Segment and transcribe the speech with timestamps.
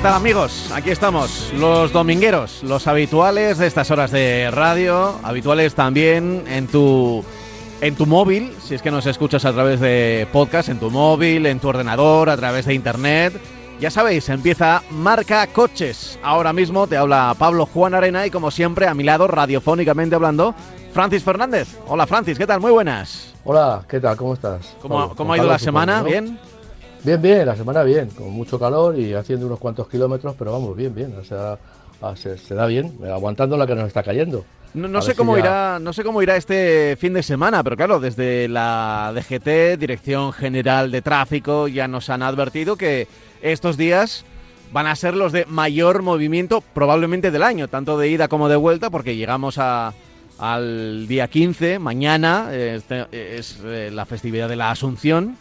[0.00, 0.72] ¿Qué tal amigos?
[0.74, 7.22] Aquí estamos, los domingueros, los habituales de estas horas de radio, habituales también en tu
[7.82, 11.44] en tu móvil, si es que nos escuchas a través de podcast, en tu móvil,
[11.44, 13.38] en tu ordenador, a través de internet.
[13.78, 16.18] Ya sabéis, empieza Marca Coches.
[16.22, 20.54] Ahora mismo te habla Pablo Juan Arena y como siempre a mi lado, radiofónicamente hablando,
[20.94, 21.76] Francis Fernández.
[21.88, 22.60] Hola Francis, ¿qué tal?
[22.60, 23.34] Muy buenas.
[23.44, 24.16] Hola, ¿qué tal?
[24.16, 24.76] ¿Cómo estás?
[24.80, 26.02] ¿Cómo, Pablo, cómo ha ido la semana?
[26.02, 26.38] ¿Bien?
[27.02, 30.76] Bien, bien, la semana bien, con mucho calor y haciendo unos cuantos kilómetros, pero vamos,
[30.76, 31.58] bien, bien, o sea,
[32.02, 34.44] ah, se, se da bien, aguantando la que nos está cayendo.
[34.74, 37.64] No, no sé si cómo ya- irá, no sé cómo irá este fin de semana,
[37.64, 43.08] pero claro, desde la DGT, Dirección General de Tráfico, ya nos han advertido que
[43.42, 44.24] estos días
[44.72, 48.56] van a ser los de mayor movimiento probablemente del año, tanto de ida como de
[48.56, 49.92] vuelta, porque llegamos a,
[50.38, 53.06] al día 15, mañana, este-
[53.38, 55.36] es eh, la festividad de la Asunción,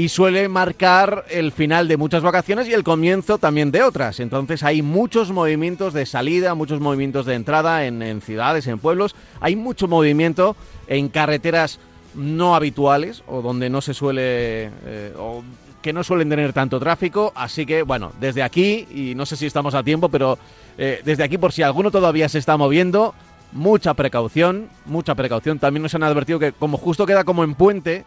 [0.00, 4.18] y suele marcar el final de muchas vacaciones y el comienzo también de otras.
[4.18, 9.14] Entonces hay muchos movimientos de salida, muchos movimientos de entrada en, en ciudades, en pueblos.
[9.40, 11.80] Hay mucho movimiento en carreteras
[12.14, 14.70] no habituales o donde no se suele...
[14.86, 15.42] eh, o
[15.82, 19.46] que no suelen tener tanto tráfico, así que bueno, desde aquí, y no sé si
[19.46, 20.38] estamos a tiempo, pero
[20.76, 23.14] eh, desde aquí por si alguno todavía se está moviendo,
[23.52, 25.58] mucha precaución, mucha precaución.
[25.58, 28.04] También nos han advertido que como justo queda como en puente,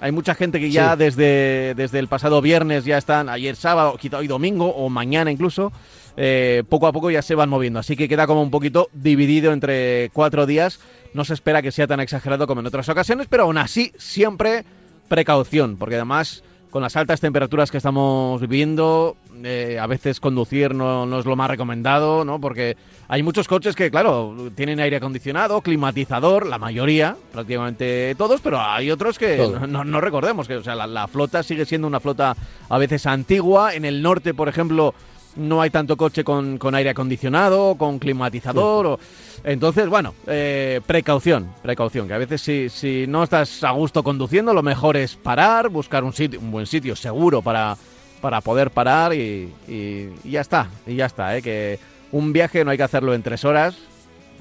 [0.00, 0.98] hay mucha gente que ya Sí.
[0.98, 5.72] desde, desde el pasado viernes ya están, ayer sábado, quizá hoy domingo o mañana incluso,
[6.16, 7.78] eh, poco a poco ya se van moviendo.
[7.78, 10.80] Así que queda como un poquito dividido entre cuatro días.
[11.14, 14.64] No se espera que sea tan exagerado como en otras ocasiones, pero aún así siempre
[15.08, 16.42] precaución, porque además
[16.74, 21.36] con las altas temperaturas que estamos viviendo, eh, a veces conducir no, no es lo
[21.36, 22.40] más recomendado, ¿no?
[22.40, 22.76] Porque
[23.06, 28.90] hay muchos coches que, claro, tienen aire acondicionado, climatizador, la mayoría, prácticamente todos, pero hay
[28.90, 32.00] otros que no, no- no recordemos, que o sea, la, la flota sigue siendo una
[32.00, 32.34] flota
[32.68, 33.72] a veces antigua.
[33.76, 34.94] En el norte, por ejemplo,
[35.36, 38.86] no hay tanto coche con, con aire acondicionado, con climatizador.
[38.86, 38.98] o-
[39.44, 44.54] Entonces, bueno, eh, precaución, precaución, que a veces si, si no estás a gusto conduciendo,
[44.54, 47.76] lo mejor es parar, buscar un sitio, un buen sitio seguro para,
[48.22, 51.42] para poder parar y, y- y ya está, y ya está, ¿eh?
[51.42, 51.78] que
[52.12, 53.76] un viaje no hay que hacerlo en tres horas,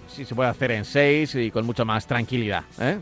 [0.08, 2.64] sí se puede hacer en seis y con mucha más tranquilidad.
[2.80, 2.97] ¿eh?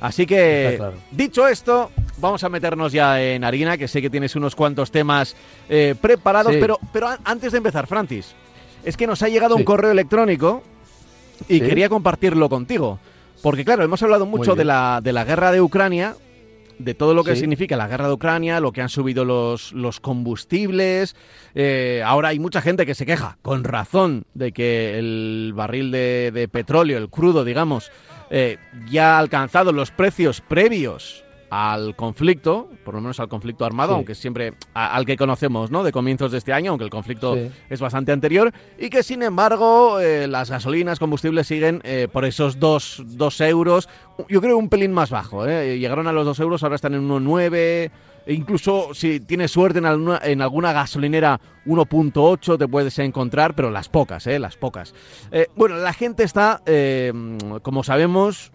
[0.00, 0.94] Así que, claro.
[1.10, 5.36] dicho esto, vamos a meternos ya en harina, que sé que tienes unos cuantos temas
[5.68, 6.58] eh, preparados, Sí.
[6.58, 8.34] pero, pero an- antes de empezar, Francis,
[8.82, 10.62] es que nos ha llegado un correo electrónico
[11.48, 11.60] y Sí.
[11.60, 12.98] quería compartirlo contigo.
[13.42, 16.14] Porque claro, hemos hablado mucho de la, de la guerra de Ucrania,
[16.78, 17.40] de todo lo que Sí.
[17.40, 21.14] significa la guerra de Ucrania, lo que han subido los, los combustibles.
[21.54, 26.30] eh, ahora hay mucha gente que se queja, con razón, de que el barril de,
[26.34, 27.90] de petróleo, el crudo, digamos,
[28.30, 28.56] eh,
[28.90, 31.23] ya ha alcanzado los precios previos
[31.56, 33.94] al conflicto, por lo menos al conflicto armado, Sí.
[33.96, 35.84] aunque siempre a- al que conocemos, ¿no?
[35.84, 37.48] De comienzos de este año, aunque el conflicto Sí.
[37.70, 42.58] es bastante anterior, y que sin embargo eh, las gasolinas, combustibles siguen eh, por esos
[42.58, 43.88] 2 euros,
[44.28, 45.78] yo creo un pelín más bajo, ¿eh?
[45.78, 47.90] llegaron a los 2 euros, ahora están en 1,9,
[48.26, 53.70] e incluso si tienes suerte en alguna, en alguna gasolinera 1.8 te puedes encontrar, pero
[53.70, 54.38] las pocas, ¿eh?
[54.40, 54.92] las pocas.
[55.30, 56.60] Eh, bueno, la gente está,
[57.62, 58.50] como sabemos,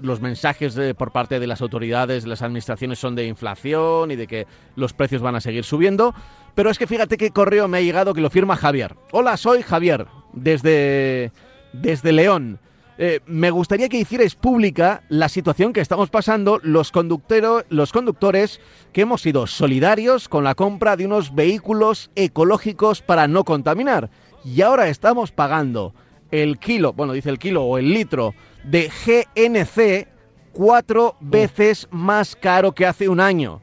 [0.00, 4.26] los mensajes por parte de las autoridades, de las administraciones son de inflación y de
[4.26, 4.46] que
[4.76, 6.14] los precios van a seguir subiendo.
[6.54, 8.94] Pero es que fíjate qué correo me ha llegado que lo firma Javier.
[9.12, 11.32] Hola, soy Javier, desde,
[11.72, 12.60] desde León.
[12.96, 16.92] Eh, me gustaría que hicierais pública la situación que estamos pasando los,
[17.68, 18.60] los conductores
[18.92, 24.10] que hemos sido solidarios con la compra de unos vehículos ecológicos para no contaminar.
[24.44, 25.92] Y ahora estamos pagando
[26.30, 28.32] el kilo, bueno, dice el kilo o el litro
[28.64, 30.08] de GNC
[30.52, 33.60] cuatro veces más caro que hace un año.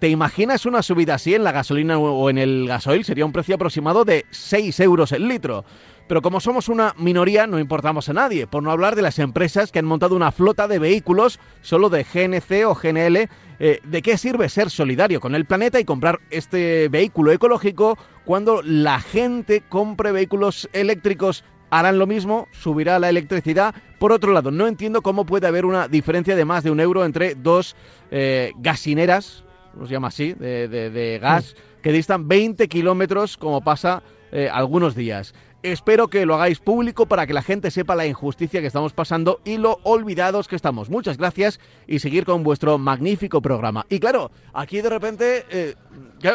[0.00, 3.04] ¿Te imaginas una subida así en la gasolina o en el gasoil?
[3.04, 5.64] Sería un precio aproximado de 6 euros el litro.
[6.08, 9.70] Pero como somos una minoría, no importamos a nadie, por no hablar de las empresas
[9.70, 13.28] que han montado una flota de vehículos solo de GNC o GNL.
[13.60, 18.62] Eh, ¿De qué sirve ser solidario con el planeta y comprar este vehículo ecológico cuando
[18.62, 21.44] la gente compre vehículos eléctricos?
[21.70, 23.74] Harán lo mismo, subirá la electricidad.
[23.98, 27.04] Por otro lado, no entiendo cómo puede haber una diferencia de más de un euro
[27.04, 27.76] entre dos
[28.10, 29.44] eh, gasineras,
[29.78, 34.02] los llama así, de, de- de gas, que distan 20 kilómetros como pasa
[34.32, 35.32] eh, algunos días.
[35.62, 39.40] espero que lo hagáis público para que la gente sepa la injusticia que estamos pasando
[39.44, 40.88] y lo olvidados que estamos.
[40.88, 43.84] Muchas gracias y seguir con vuestro magnífico programa.
[43.90, 45.74] Y claro, aquí de repente, eh,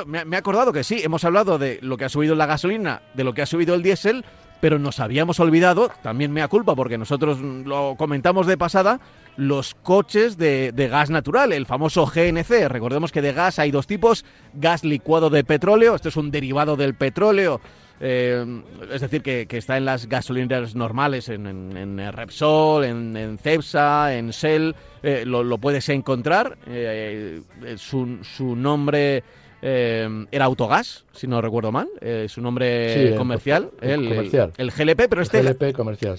[0.05, 3.01] me, me he acordado que sí, hemos hablado de lo que ha subido la gasolina,
[3.15, 4.23] de lo que ha subido el diésel,
[4.65, 8.99] pero nos habíamos olvidado, también me da culpa porque nosotros lo comentamos de pasada,
[9.37, 12.67] los coches de, gas natural, el famoso GNC.
[12.67, 14.25] Recordemos que de gas hay dos tipos,
[14.55, 17.61] gas licuado de petróleo, esto es un derivado del petróleo,
[17.99, 18.43] eh,
[18.91, 25.25] es decir, que, está en las gasolineras normales, en, Repsol, en, Cepsa, en Shell, eh,
[25.27, 26.57] lo, puedes encontrar.
[26.65, 27.39] Eh,
[27.77, 29.23] su, su nombre
[29.61, 34.11] eh, era Autogas, si no recuerdo mal, eh, su nombre comercial, el,
[34.57, 35.43] El, GLP, pero este,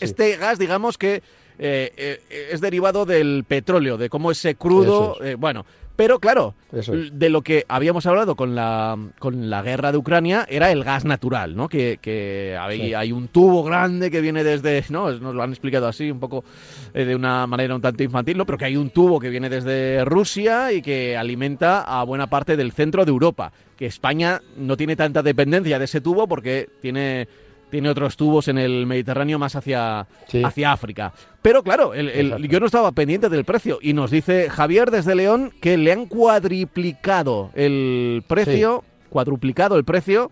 [0.00, 1.22] este gas, digamos que
[1.58, 5.64] eh, es derivado del petróleo, de cómo ese crudo, bueno,
[5.96, 10.70] pero claro, de lo que habíamos hablado con la, con la guerra de Ucrania era
[10.70, 11.69] el gas natural, ¿no?
[11.69, 15.10] Que, hay, hay, un tubo grande que viene desde, ¿no?
[15.10, 16.44] Nos lo han explicado así un poco
[16.93, 18.44] eh, de una manera un tanto infantil, ¿no?
[18.44, 22.56] Pero que hay un tubo que viene desde Rusia y que alimenta a buena parte
[22.56, 23.52] del centro de Europa.
[23.76, 27.26] Que España no tiene tanta dependencia de ese tubo porque tiene
[27.70, 30.06] tiene otros tubos en el Mediterráneo más hacia,
[30.44, 31.12] hacia África.
[31.42, 35.52] Pero claro, el, yo no estaba pendiente del precio y nos dice Javier desde León
[35.60, 40.30] que le han cuadriplicado el precio, cuadruplicado el precio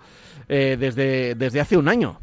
[0.48, 2.20] eh, desde, desde hace un año.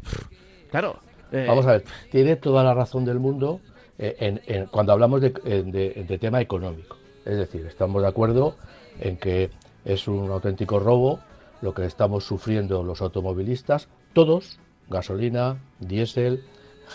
[0.70, 0.98] Claro.
[1.30, 3.60] Eh, Vamos a ver, tiene toda la razón del mundo
[3.98, 6.96] eh, cuando hablamos de, de tema económico.
[7.24, 8.56] Es decir, estamos de acuerdo
[8.98, 9.50] en que
[9.84, 11.20] es un auténtico robo
[11.62, 16.44] lo que estamos sufriendo los automovilistas, todos, gasolina, diésel,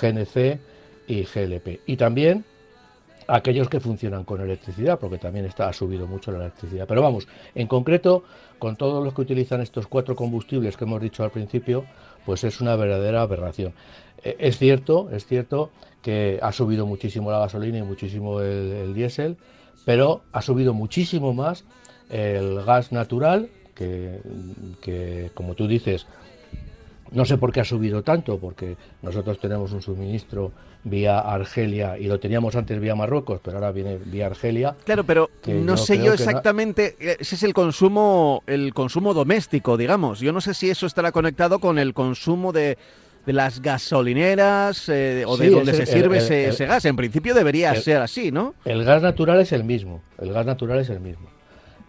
[0.02, 0.60] GNC
[1.08, 1.82] y GLP.
[1.86, 2.46] Y también
[3.28, 6.86] aquellos que funcionan con electricidad, porque también está, ha subido mucho la electricidad.
[6.88, 8.24] Pero vamos, en concreto,
[8.60, 11.86] con todos los que utilizan estos cuatro combustibles que hemos dicho al principio,
[12.26, 13.74] pues es una verdadera aberración.
[14.24, 18.94] Eh, es cierto, es cierto que ha subido muchísimo la gasolina y muchísimo el, el
[18.94, 19.38] diésel,
[19.86, 21.66] pero ha subido muchísimo más
[22.10, 24.20] el gas natural, que,
[24.82, 26.08] que como tú dices,
[27.12, 30.52] no sé por qué ha subido tanto, porque nosotros tenemos un suministro
[30.84, 34.76] vía Argelia y lo teníamos antes vía Marruecos, pero ahora viene vía Argelia.
[34.86, 40.20] Claro, pero no sé yo exactamente, eh, ese es el consumo, el consumo doméstico, digamos.
[40.20, 42.78] Yo no sé si eso estará conectado con el consumo de,
[43.26, 46.86] las gasolineras eh, o de donde se sirve ese, gas.
[46.86, 48.56] En principio debería ser así, ¿no?
[48.64, 50.02] El gas natural es el mismo.
[50.18, 51.28] El gas natural es el mismo.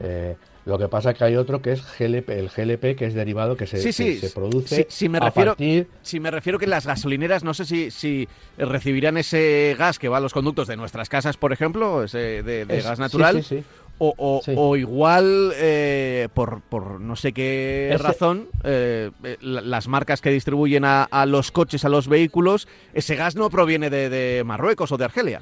[0.00, 0.36] Eh,
[0.68, 3.56] lo que pasa es que hay otro que es GLP, el GLP, que es derivado
[3.56, 5.56] que se, se produce sí, me refiero,
[6.02, 8.28] Si me refiero que las gasolineras, no sé si, si
[8.58, 12.66] recibirán ese gas que va a los conductos de nuestras casas, por ejemplo, ese de,
[12.66, 13.42] gas natural,
[13.96, 20.30] o, o, igual, eh, por, por, no sé qué razón, eh, eh, las marcas que
[20.30, 24.98] distribuyen a, los coches, a los vehículos, ese gas no proviene de, de Marruecos o
[24.98, 25.40] de Argelia.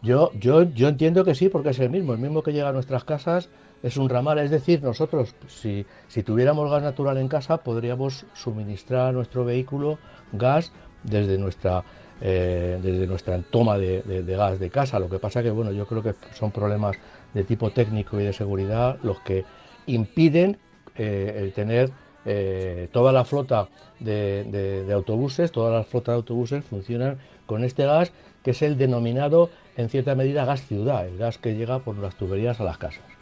[0.00, 2.72] Yo, yo, yo entiendo que sí, porque es el mismo, el mismo que llega a
[2.72, 3.50] nuestras casas
[3.82, 9.08] es un ramal, es decir, nosotros si, si tuviéramos gas natural en casa podríamos suministrar
[9.08, 9.98] a nuestro vehículo
[10.32, 10.72] gas
[11.04, 11.84] desde nuestra
[12.20, 14.98] eh, desde nuestra toma de, gas de casa.
[14.98, 16.96] Lo que pasa que bueno, yo creo que son problemas
[17.32, 19.44] de tipo técnico y de seguridad los que
[19.86, 20.58] impiden
[20.96, 21.92] eh, el tener
[22.24, 23.68] eh, toda la flota
[24.00, 28.76] de, de, autobuses, todas las flotas de autobuses funcionan con este gas que es el
[28.76, 32.78] denominado en cierta medida gas ciudad, el gas que llega por las tuberías a las
[32.78, 33.17] casas.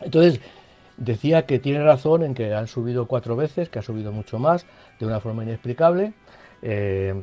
[0.00, 0.40] Entonces,
[1.00, 4.66] decía que tiene razón en que han subido cuatro veces, que ha subido mucho más,
[5.00, 6.12] de una forma inexplicable.
[6.62, 7.20] Eh,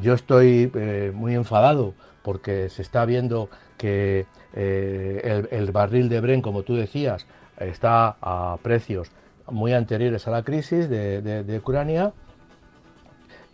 [0.00, 6.40] yo estoy eh, muy enfadado porque se está viendo que eh, el, barril de Bren,
[6.40, 7.26] como tú decías,
[7.58, 9.10] está a precios
[9.50, 12.12] muy anteriores a la crisis de, Ucrania,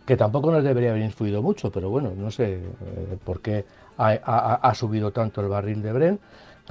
[0.05, 2.59] que tampoco nos debería haber influido mucho, pero bueno, no sé
[3.25, 3.65] por qué
[3.97, 6.19] ha, subido tanto el barril de Bren,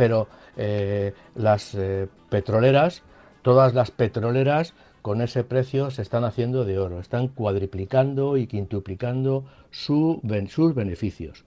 [0.01, 3.03] pero eh, las eh, petroleras,
[3.43, 9.45] todas las petroleras con ese precio se están haciendo de oro, están cuadriplicando y quintuplicando
[9.71, 11.45] su, sus beneficios.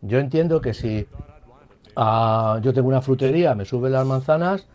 [0.00, 1.08] Yo entiendo que si
[1.94, 4.66] ah, yo tengo una frutería, me suben las manzanas,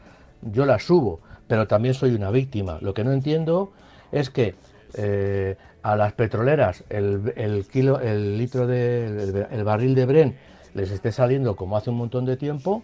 [0.43, 2.77] yo las subo, pero también soy una víctima.
[2.81, 3.71] Lo que no entiendo
[4.11, 4.53] es que
[4.93, 10.37] eh, a las petroleras el, kilo, el litro de el barril de Bren
[10.75, 12.83] les esté saliendo como hace un montón de tiempo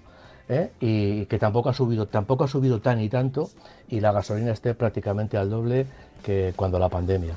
[0.49, 0.71] ¿eh?
[0.79, 3.49] y que tampoco ha subido, tampoco ha subido tan y tanto
[3.89, 5.85] y la gasolina esté prácticamente al doble
[6.23, 7.35] que cuando la pandemia.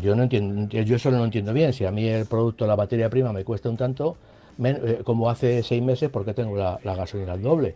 [0.00, 1.72] Yo no entiendo, yo solo no entiendo bien.
[1.72, 4.16] Si a mí el producto, la materia prima me cuesta un tanto,
[4.62, 7.74] eh, como hace seis meses, ¿por qué tengo la, gasolina al doble?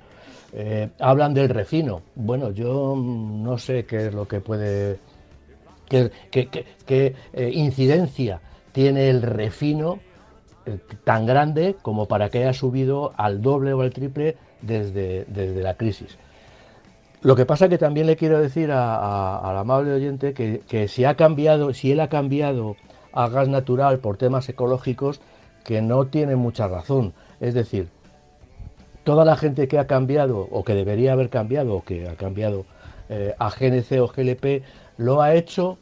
[0.52, 2.02] Eh, hablan del refino.
[2.14, 4.98] Bueno, yo no sé qué es lo que puede
[5.88, 8.40] ¿Qué, eh, incidencia
[8.72, 9.98] tiene el refino
[11.04, 15.74] tan grande como para que haya subido al doble o al triple desde, desde la
[15.74, 16.16] crisis?
[17.22, 21.72] Lo que pasa que también le quiero decir al amable oyente que, si ha cambiado,
[21.72, 22.76] si él ha cambiado
[23.12, 25.20] a gas natural por temas ecológicos,
[25.64, 27.12] que no tiene mucha razón.
[27.38, 27.88] Es decir,
[29.04, 32.64] toda la gente que ha cambiado o que debería haber cambiado o que ha cambiado
[33.08, 34.64] eh, a GNC o GLP
[34.96, 35.78] lo ha hecho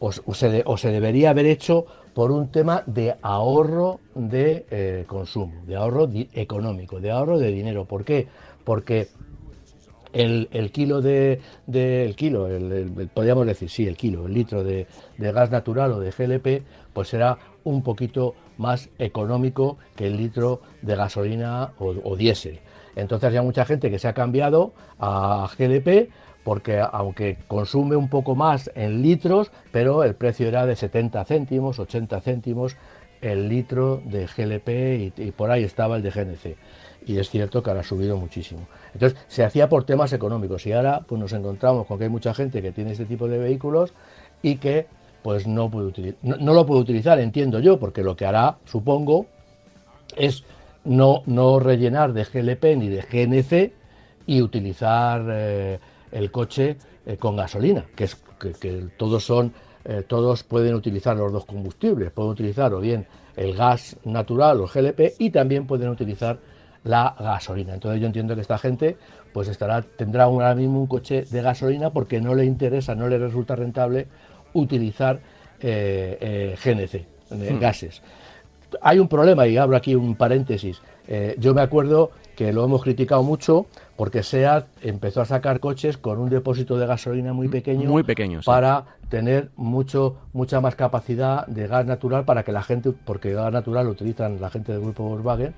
[0.00, 6.08] o, se, debería haber hecho por un tema de ahorro de eh, consumo, de ahorro
[6.32, 7.84] económico, de ahorro de dinero.
[7.86, 8.28] ¿Por qué?
[8.64, 9.08] Porque
[10.12, 12.48] el, kilo de, el kilo,
[13.14, 14.86] podríamos decir, sí, el kilo, el litro de,
[15.18, 20.96] gas natural o de GLP, pues será un poquito más económico que el litro de
[20.96, 22.60] gasolina o, o diésel.
[22.94, 26.10] Entonces hay mucha gente que se ha cambiado a GLP
[26.44, 31.78] porque aunque consume un poco más en litros, pero el precio era de 70 céntimos,
[31.78, 32.76] 80 céntimos
[33.20, 36.56] el litro de GLP y por ahí estaba el de GNC
[37.06, 38.66] y es cierto que ahora ha subido muchísimo.
[38.94, 42.34] Entonces, se hacía por temas económicos y ahora pues nos encontramos con que hay mucha
[42.34, 43.92] gente que tiene este tipo de vehículos
[44.42, 44.86] y que
[45.22, 49.26] pues no, puede no, lo puede utilizar, entiendo yo, porque lo que hará, supongo,
[50.16, 50.44] es
[50.84, 53.72] no, no rellenar de GLP ni de GNC
[54.26, 55.78] y utilizar eh,
[56.12, 58.16] el coche eh, con gasolina, que es
[58.60, 59.52] que, todos son
[59.84, 63.04] eh, todos pueden utilizar los dos combustibles, pueden utilizar o bien
[63.34, 66.38] el gas natural o GLP y también pueden utilizar
[66.84, 67.74] la gasolina.
[67.74, 68.96] Entonces yo entiendo que esta gente
[69.32, 73.18] pues estará, tendrá ahora mismo un coche de gasolina porque no le interesa, no le
[73.18, 74.06] resulta rentable
[74.52, 75.18] utilizar
[75.60, 77.58] eh, GNC, hmm.
[77.58, 78.02] gases.
[78.80, 80.80] Hay un problema, y abro aquí un paréntesis.
[81.38, 83.66] yo me acuerdo que lo hemos criticado mucho
[84.02, 88.40] porque SEAT empezó a sacar coches con un depósito de gasolina muy pequeño, muy pequeño
[88.44, 93.52] para tener mucho, mucha más capacidad de gas natural para que la gente, porque gas
[93.52, 95.54] natural lo utilizan la gente del grupo Volkswagen,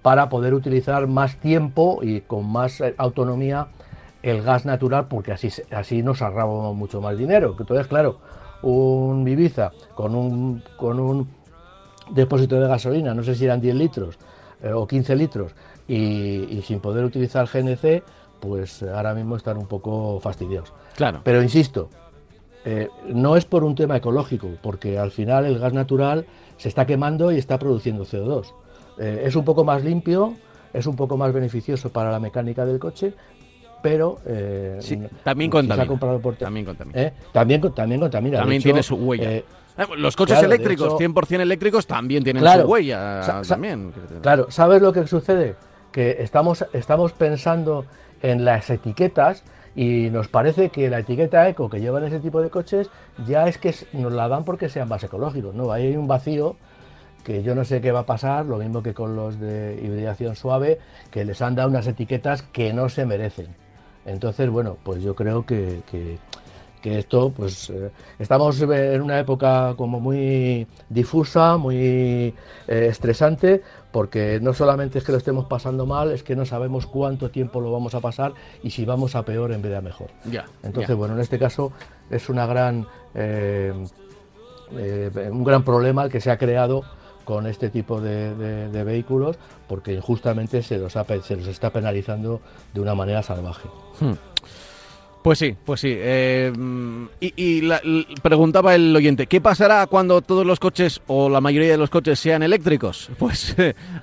[0.00, 3.66] para poder utilizar más tiempo y con más eh, autonomía
[4.22, 7.54] el gas natural, porque así, así nos ahorramos mucho más dinero.
[7.58, 8.18] Entonces, claro,
[8.62, 11.28] un Ibiza con un, con un
[12.12, 14.18] depósito de gasolina, no sé si eran 10 litros
[14.62, 15.54] eh, o 15 litros,
[15.86, 18.02] y, sin poder utilizar GNC,
[18.40, 20.72] pues ahora mismo están un poco fastidiados.
[20.96, 21.20] Claro.
[21.24, 21.88] Pero insisto,
[22.64, 26.26] eh, no es por un tema ecológico, porque al final el gas natural
[26.56, 28.52] se está quemando y está produciendo CO2.
[28.98, 30.34] Eh, es un poco más limpio,
[30.72, 33.14] es un poco más beneficioso para la mecánica del coche,
[33.82, 34.78] pero eh,
[35.22, 35.86] también contamina.
[36.38, 37.02] también contamina.
[37.02, 37.12] ¿Eh?
[37.32, 38.38] También, también contamina.
[38.38, 39.42] También tiene su huella.
[39.98, 43.42] los coches eléctricos, 100% eléctricos, también tienen su huella.
[43.46, 43.92] también.
[44.22, 45.54] Claro, ¿sabes lo que sucede?
[45.94, 47.86] Que estamos, estamos pensando
[48.20, 49.44] en las etiquetas
[49.76, 52.90] y nos parece que la etiqueta eco que llevan ese tipo de coches
[53.26, 55.54] ya es que nos la dan porque sean más ecológicos.
[55.54, 55.70] ¿no?
[55.70, 56.56] Ahí hay un vacío
[57.22, 60.34] que yo no sé qué va a pasar, lo mismo que con los de hibridación
[60.36, 60.78] suave,
[61.10, 63.48] que les han dado unas etiquetas que no se merecen.
[64.04, 66.18] Entonces, bueno, pues yo creo que, que,
[66.98, 72.34] esto, pues eh, estamos en una época como muy difusa, muy eh,
[72.68, 73.62] estresante,
[73.94, 77.60] porque no solamente es que lo estemos pasando mal, es que no sabemos cuánto tiempo
[77.60, 80.08] lo vamos a pasar y si vamos a peor en vez de a mejor.
[80.24, 80.46] Ya.
[80.64, 81.70] Entonces, bueno, en este caso
[82.10, 83.72] es una gran, eh,
[85.30, 86.82] un gran problema el que se ha creado
[87.24, 92.40] con este tipo de, vehículos porque injustamente se los, se los está penalizando
[92.72, 93.68] de una manera salvaje.
[94.00, 94.14] Hmm.
[95.24, 95.88] Pues sí, pues sí.
[95.96, 96.52] Eh,
[97.18, 97.62] y,
[98.22, 102.18] preguntaba el oyente, ¿qué pasará cuando todos los coches o la mayoría de los coches
[102.18, 103.08] sean eléctricos?
[103.18, 103.56] Pues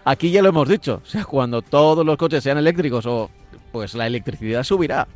[0.03, 0.99] aquí ya lo hemos dicho.
[1.03, 3.29] O sea, cuando todos los coches sean eléctricos, o
[3.71, 5.07] pues la electricidad subirá.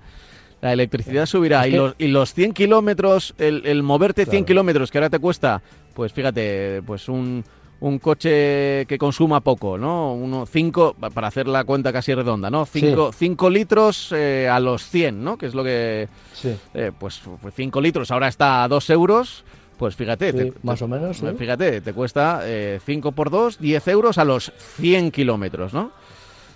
[0.62, 1.68] La electricidad subirá.
[1.68, 5.64] y, los, y los 100 kilómetros, el, moverte 100 kilómetros que ahora te cuesta,
[5.96, 7.44] pues fíjate, pues un,
[7.82, 10.14] un coche que consuma poco, ¿no?
[10.14, 12.66] Uno, cinco, para hacer la cuenta casi redonda, ¿no?
[12.66, 15.38] Cinco, cinco litros eh, a los 100, ¿no?
[15.38, 16.08] Que es lo que...
[16.34, 16.56] Sí.
[16.74, 19.44] Eh, pues, pues cinco litros ahora está a dos euros,
[19.78, 20.54] pues fíjate...
[20.64, 22.42] más o menos, Fíjate, te cuesta
[22.86, 25.92] 5 eh, por 2, 10 euros a los 100 kilómetros, ¿no?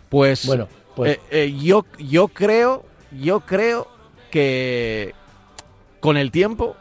[0.08, 1.20] Pues, bueno, pues...
[1.62, 3.88] yo, yo creo, yo creo
[4.32, 5.14] que
[6.00, 6.76] con el tiempo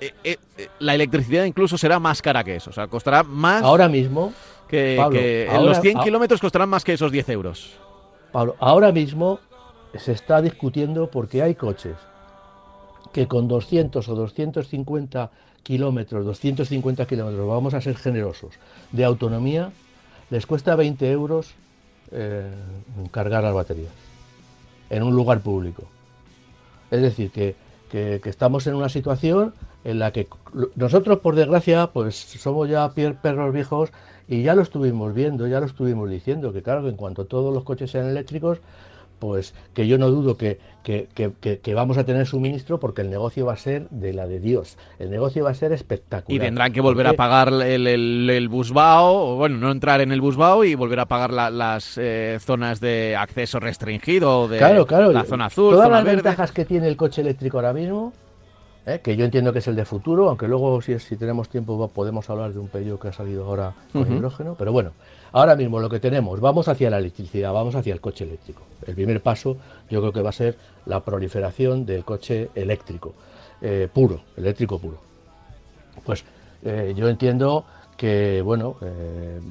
[0.00, 2.70] eh, eh, eh, la electricidad incluso será más cara que eso.
[2.70, 3.62] O sea, costará más.
[3.62, 4.32] Ahora mismo.
[4.68, 7.78] Que, los 100 kilómetros costarán más que esos 10 euros.
[8.32, 9.38] Pablo, ahora mismo
[9.96, 11.94] se está discutiendo porque hay coches
[13.12, 15.30] que con 200 o 250
[15.62, 18.54] kilómetros, 250 kilómetros, vamos a ser generosos,
[18.90, 19.70] de autonomía,
[20.30, 21.54] les cuesta 20 euros
[23.12, 23.92] cargar las baterías
[24.90, 25.84] en un lugar público.
[26.90, 27.54] Es decir, que
[27.94, 29.54] que, estamos en una situación
[29.84, 30.26] en la que
[30.74, 33.90] nosotros, por desgracia, pues somos ya perros viejos
[34.26, 37.52] y ya lo estuvimos viendo, ya lo estuvimos diciendo, que claro, que en cuanto todos
[37.52, 38.58] los coches sean eléctricos,
[39.18, 43.54] pues que yo no dudo que, que, vamos a tener suministro porque el negocio va
[43.54, 44.76] a ser de la de Dios.
[44.98, 46.36] El negocio va a ser espectacular.
[46.36, 50.20] Y tendrán que volver a pagar el, el, busbao, o bueno, no entrar en el
[50.20, 55.12] busbao y volver a pagar las eh, zonas de acceso restringido de claro, claro.
[55.12, 55.74] la zona azul.
[55.74, 58.12] Todas las ventajas que tiene el coche eléctrico ahora mismo,
[58.86, 61.88] eh, que yo entiendo que es el de futuro, aunque luego si, si tenemos tiempo
[61.88, 64.92] podemos hablar de un pello que ha salido ahora con hidrógeno, pero bueno,
[65.34, 68.62] Ahora mismo lo que tenemos, vamos hacia la electricidad, vamos hacia el coche eléctrico.
[68.86, 69.56] El primer paso
[69.90, 73.14] yo creo que va a ser la proliferación del coche eléctrico,
[73.60, 74.98] eh, puro, eléctrico puro.
[76.04, 76.24] Pues
[76.62, 77.64] eh, yo entiendo
[77.96, 78.76] que, bueno,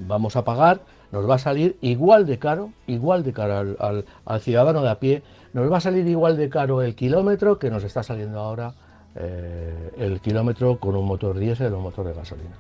[0.08, 0.80] vamos a pagar,
[1.12, 5.22] nos va a salir igual de caro, igual de caro al, ciudadano de a pie,
[5.52, 8.74] nos va a salir igual de caro el kilómetro que nos está saliendo ahora
[9.16, 12.56] el kilómetro con un motor diésel o un motor de gasolina.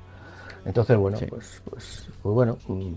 [0.65, 2.57] Entonces, bueno, pues, pues, pues, bueno.
[2.67, 2.93] Mm,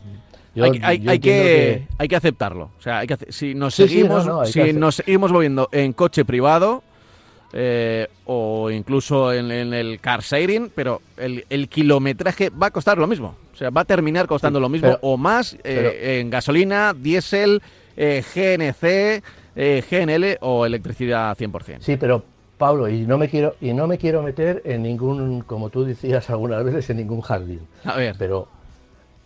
[0.63, 2.71] hay, que, hay que aceptarlo.
[2.79, 6.83] O sea, hay que si nos seguimos, si nos seguimos moviendo en coche privado
[7.53, 13.37] eh, o incluso en, el car sharing, pero el, kilometraje va a costar lo mismo.
[13.53, 17.63] O sea, va a terminar costando lo mismo o más eh, en gasolina, diésel,
[17.97, 19.23] eh, GNC,
[19.91, 21.79] GNL o electricidad 100%.
[21.81, 22.25] Sí, pero
[22.59, 26.31] Pablo, y no me quiero y no me quiero meter en ningún, como tú decías
[26.31, 27.67] algunas veces, en ningún jardín.
[27.85, 28.17] A ver.
[28.19, 28.49] Pero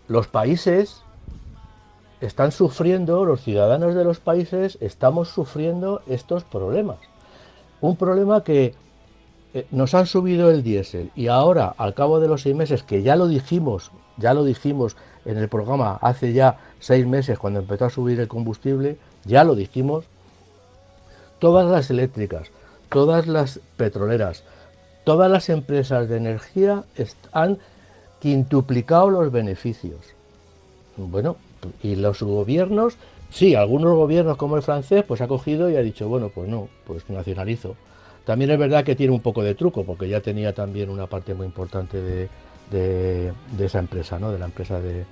[0.09, 1.03] los países
[2.21, 6.99] están sufriendo, los ciudadanos de los países estamos sufriendo estos problemas.
[7.81, 8.75] Un problema que
[9.55, 13.03] eh, nos han subido el diésel y ahora, al cabo de los seis meses, que
[13.03, 17.87] ya lo dijimos, ya lo dijimos en el programa hace ya seis meses cuando empezó
[17.87, 20.05] a subir el combustible, ya lo dijimos,
[21.39, 22.51] todas las eléctricas,
[22.91, 24.45] todas las petroleras,
[25.05, 26.85] todas las empresas de energía
[27.33, 27.59] han
[28.21, 30.15] quintuplicado los beneficios.
[30.97, 31.37] Bueno,
[31.83, 32.97] y los gobiernos,
[33.31, 36.69] sí, algunos gobiernos como el francés, pues ha cogido y ha dicho, bueno, pues no,
[36.87, 37.77] pues nacionalizo.
[38.25, 41.35] También es verdad que tiene un poco de truco, porque ya tenía también una parte
[41.35, 42.29] muy importante
[42.71, 44.31] de, esa empresa, ¿no?
[44.31, 45.05] De la empresa de...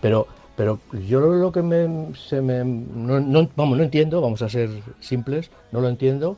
[0.00, 5.50] Pero, pero yo lo que me, se me vamos, no entiendo, vamos a ser simples,
[5.72, 6.36] no lo entiendo,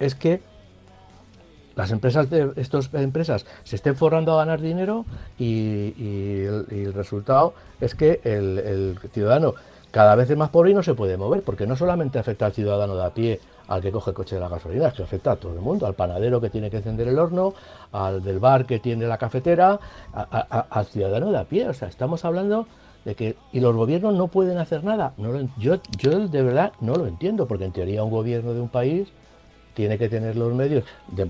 [0.00, 0.40] es que
[1.76, 5.04] las empresas de estas empresas se estén forrando a ganar dinero
[5.38, 9.54] y, el, resultado es que el, ciudadano
[9.90, 12.52] cada vez es más pobre y no se puede mover, porque no solamente afecta al
[12.52, 15.32] ciudadano de a pie, al que coge el coche de la gasolina, es que afecta
[15.32, 17.54] a todo el mundo, al panadero que tiene que encender el horno,
[17.92, 19.80] al del bar que tiene la cafetera,
[20.12, 21.68] al ciudadano de a pie.
[21.68, 22.66] O sea, estamos hablando
[23.04, 25.12] de que y los gobiernos no pueden hacer nada.
[25.16, 28.68] No yo, yo de verdad no lo entiendo, porque en teoría un gobierno de un
[28.68, 29.08] país
[29.80, 30.84] tiene que tener los medios,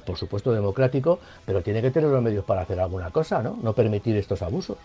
[0.05, 3.57] por supuesto democrático, pero tiene que tener los medios para hacer alguna cosa, ¿no?
[3.63, 4.77] No permitir estos abusos.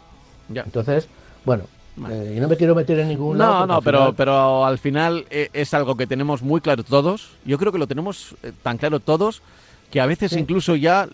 [0.49, 0.62] Ya.
[0.62, 1.08] Entonces,
[1.45, 1.63] bueno,
[2.08, 3.65] eh, y no me quiero meter en ningún no, lado.
[3.65, 7.32] No, no, pero, pero al final eh, es algo que tenemos muy claro todos.
[7.43, 9.41] Yo creo que lo tenemos eh, tan claro todos
[9.89, 11.10] que a veces incluso ya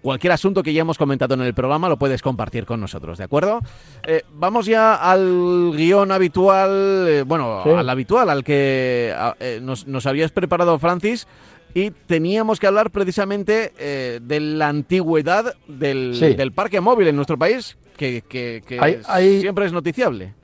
[0.00, 3.24] cualquier asunto que ya hemos comentado en el programa, lo puedes compartir con nosotros, ¿de
[3.24, 3.60] acuerdo?
[4.06, 10.30] Eh, vamos ya al guion habitual, eh, bueno, al habitual, al que eh, nos, habías
[10.30, 11.26] preparado Francis.
[11.74, 13.72] Y teníamos que hablar precisamente
[14.22, 18.22] de la antigüedad del, parque móvil en nuestro país, que,
[19.40, 20.34] siempre es noticiable.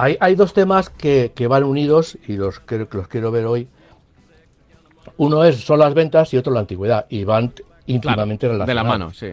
[0.00, 3.68] Hay, dos temas que, van unidos y los, que, los quiero ver hoy.
[5.16, 7.52] Uno es son las ventas y otro la antigüedad y van
[7.86, 8.68] íntimamente relacionados.
[8.68, 9.32] De la mano, sí.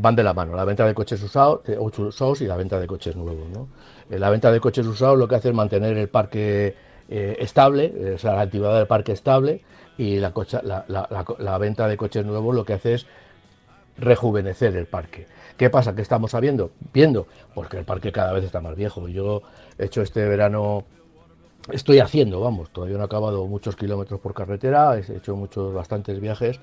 [0.00, 3.14] Van de la mano, la venta de coches usados, usados y la venta de coches
[3.14, 3.48] nuevos.
[3.50, 3.68] ¿no?
[4.10, 6.74] Eh, la venta de coches usados lo que hace es mantener el parque
[7.08, 9.62] eh, estable, eh, o sea, la antigüedad del parque estable
[9.96, 10.32] y la,
[11.38, 13.06] la, venta de coches nuevos lo que hace es
[13.96, 15.28] rejuvenecer el parque.
[15.56, 15.94] ¿Qué pasa?
[15.94, 16.70] ¿Qué estamos sabiendo?
[16.92, 19.08] Viendo, porque el parque cada vez está más viejo.
[19.08, 19.42] Yo
[19.78, 20.84] he hecho este verano,
[21.72, 26.20] estoy haciendo, vamos, todavía no he acabado muchos kilómetros por carretera, he hecho muchos, bastantes
[26.20, 26.60] viajes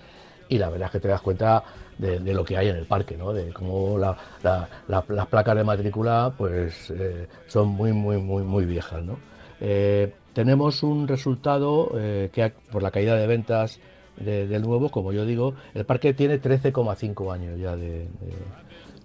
[0.49, 1.63] y la verdad es que te das cuenta
[1.97, 3.33] de, lo que hay en el parque, ¿no?
[3.33, 9.03] de cómo las placas de matrícula pues, eh, son muy, muy, muy, muy viejas.
[9.03, 9.17] ¿no?
[9.59, 13.79] Eh, tenemos un resultado eh, que por la caída de ventas
[14.17, 18.07] del nuevo, como yo digo, el parque tiene 13,5 años ya de,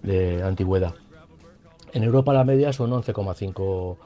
[0.03, 0.93] de, antigüedad.
[1.93, 3.97] En Europa la media son 11,5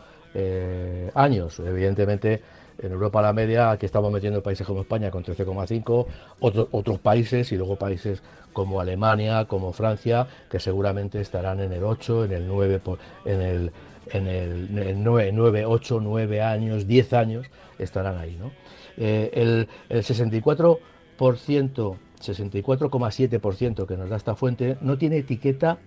[1.13, 1.59] años.
[1.59, 2.41] Evidentemente
[2.79, 6.07] en Europa la media, aquí estamos metiendo países como España con 13,5,
[6.39, 12.25] otros países y luego países como Alemania, como Francia, que seguramente estarán en el 8,
[12.25, 12.81] en el 9,
[13.25, 13.71] en el,
[14.11, 17.45] en el, 9, 8, 9 años, 10 años,
[17.77, 18.35] estarán ahí.
[18.39, 18.51] ¿no?
[18.97, 25.77] Eh, el, el 64%, 64,7% que nos da esta fuente no tiene etiqueta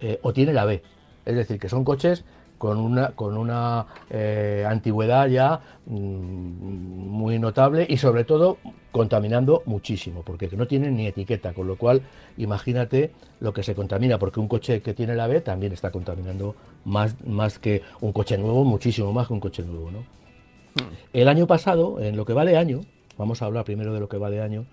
[0.00, 0.82] eh, o tiene la B.
[1.24, 2.24] Es decir, que son coches
[2.60, 8.58] con una, con una eh, antigüedad ya mm, muy notable y sobre todo
[8.92, 12.02] contaminando muchísimo, porque no tienen ni etiqueta, con lo cual
[12.36, 16.54] imagínate lo que se contamina, porque un coche que tiene la B también está contaminando
[16.84, 19.90] más, más que un coche nuevo, muchísimo más que un coche nuevo.
[19.90, 20.04] ¿no?
[21.14, 22.82] El año pasado, en lo que va de año,
[23.16, 24.66] vamos a hablar primero de lo que va de año,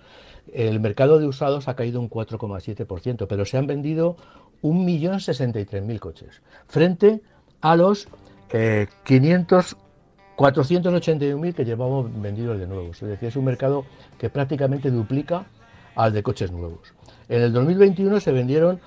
[0.54, 4.18] el mercado de usados ha caído un 4,7%, pero se han vendido
[4.64, 7.22] 1.063.000 coches, frente
[7.62, 8.08] a los
[8.52, 9.78] eh, 500,
[10.38, 13.02] 481.000 que llevamos vendidos de nuevos.
[13.02, 13.86] Es decir, es un mercado
[14.18, 15.46] que prácticamente duplica
[15.96, 16.94] al de coches nuevos.
[17.28, 18.80] En el 2021 se vendieron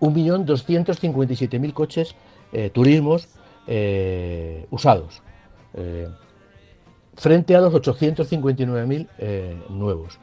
[0.00, 2.14] 1.257.000 coches
[2.52, 3.28] eh, turismos
[3.66, 5.22] eh, usados,
[5.74, 6.08] eh,
[7.14, 10.18] frente a los 859.000 nuevos.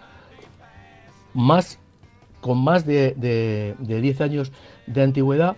[1.38, 1.80] Más,
[2.42, 4.52] con más de, de, de 10 años
[4.88, 5.56] de antigüedad,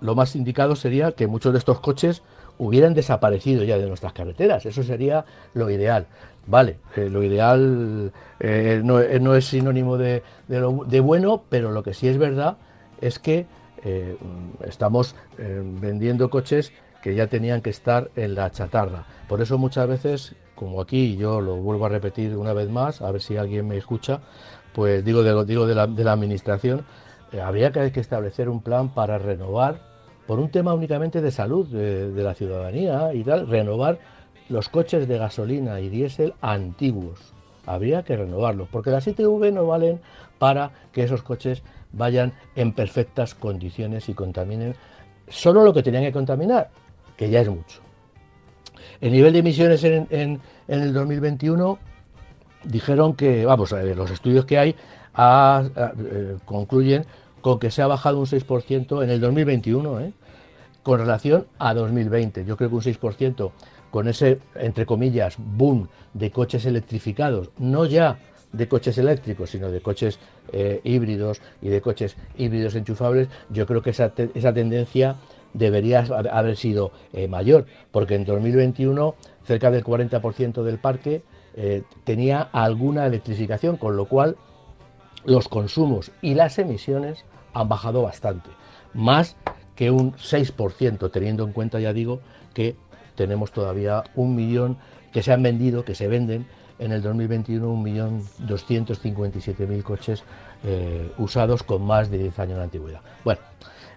[0.00, 2.22] lo más indicado sería que muchos de estos coches
[2.58, 4.66] hubieran desaparecido ya de nuestras carreteras.
[4.66, 6.06] Eso sería lo ideal.
[6.46, 11.82] Vale, eh, lo ideal eh, no, eh, no, es sinónimo de, de, bueno, pero lo
[11.82, 12.56] que sí es verdad
[13.00, 13.46] es que
[14.66, 15.14] estamos
[15.80, 19.06] vendiendo coches que ya tenían que estar en la chatarra.
[19.28, 23.12] Por eso muchas veces, como aquí yo lo vuelvo a repetir una vez más, a
[23.12, 24.20] ver si alguien me escucha,
[24.74, 26.84] pues digo de, digo la, administración,
[27.42, 29.88] habría que establecer un plan para renovar
[30.28, 33.98] por un tema únicamente de salud de, la ciudadanía y tal, renovar
[34.50, 37.32] los coches de gasolina y diésel antiguos.
[37.64, 40.00] Habría que renovarlos, porque las ITV no valen
[40.38, 44.74] para que esos coches vayan en perfectas condiciones y contaminen
[45.28, 46.68] solo lo que tenían que contaminar,
[47.16, 47.80] que ya es mucho.
[49.00, 51.78] El nivel de emisiones en, el 2021
[52.68, 54.76] dijeron que, vamos, ver, los estudios que hay
[55.18, 57.04] eh, concluyen
[57.40, 60.12] con que se ha bajado un 6% en el 2021, ¿eh?
[60.82, 62.44] con relación a 2020.
[62.44, 63.50] Yo creo que un 6%
[63.90, 68.18] con ese, entre comillas, boom de coches electrificados, no ya
[68.52, 70.18] de coches eléctricos, sino de coches
[70.52, 75.16] eh, híbridos y de coches híbridos enchufables, yo creo que esa, esa tendencia
[75.54, 81.22] debería haber sido eh, mayor, porque en 2021 cerca del 40% del parque
[82.04, 84.36] tenía alguna electrificación, con lo cual
[85.24, 88.50] los consumos y las emisiones han bajado bastante,
[88.94, 89.36] más
[89.74, 92.20] que un 6%, teniendo en cuenta, ya digo,
[92.54, 92.76] que
[93.14, 94.78] tenemos todavía un millón
[95.12, 96.46] que se han vendido, que se venden
[96.78, 100.22] en el 2021, un millón 257.000 coches
[100.64, 103.00] eh, usados con más de 10 años de antigüedad.
[103.24, 103.40] Bueno,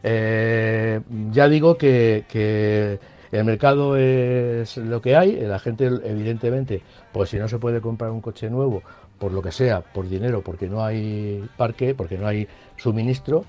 [0.03, 2.99] eh, ya digo que,
[3.31, 8.11] el mercado es lo que hay, la gente evidentemente, pues si no se puede comprar
[8.11, 8.83] un coche nuevo,
[9.19, 13.45] por lo que sea, por dinero, porque no hay parque, porque no hay suministro,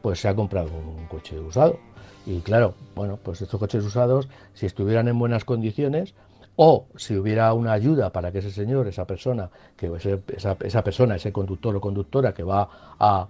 [0.00, 1.78] pues se ha comprado un coche usado.
[2.24, 6.14] Y claro, bueno, pues estos coches usados, si estuvieran en buenas condiciones,
[6.56, 9.90] o si hubiera una ayuda para que ese señor, esa persona, que
[10.36, 13.28] esa, esa persona, ese conductor o conductora que va a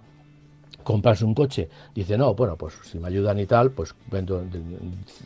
[0.83, 3.93] comprarse un coche, dice, no, bueno, pues si me ayudan y tal, pues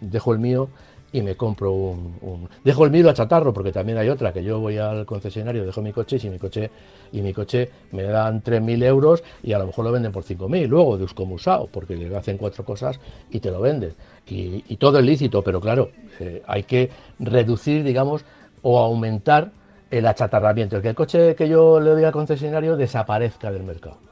[0.02, 0.70] dejo el mío
[1.13, 4.60] y me compro un, Dejo el mío a chatarro, porque también hay otra, que yo
[4.60, 6.72] voy al concesionario, dejo mi coche y si mi coche,
[7.12, 10.68] y mi coche me dan 3.000 euros y a lo mejor lo venden por 5.000,
[10.68, 13.94] luego de como usado, porque le hacen cuatro cosas y te lo venden.
[14.28, 16.89] Y, todo es lícito, pero claro, eh, hay que
[17.20, 18.26] reducir, digamos,
[18.63, 19.52] o aumentar
[19.92, 24.03] el achatarramiento, el que el coche que yo le doy al concesionario desaparezca del mercado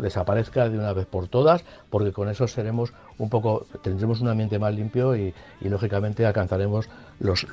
[0.00, 4.58] desaparezca de una vez por todas, porque con eso seremos un poco, tendremos un ambiente
[4.58, 7.46] más limpio y, lógicamente alcanzaremos los,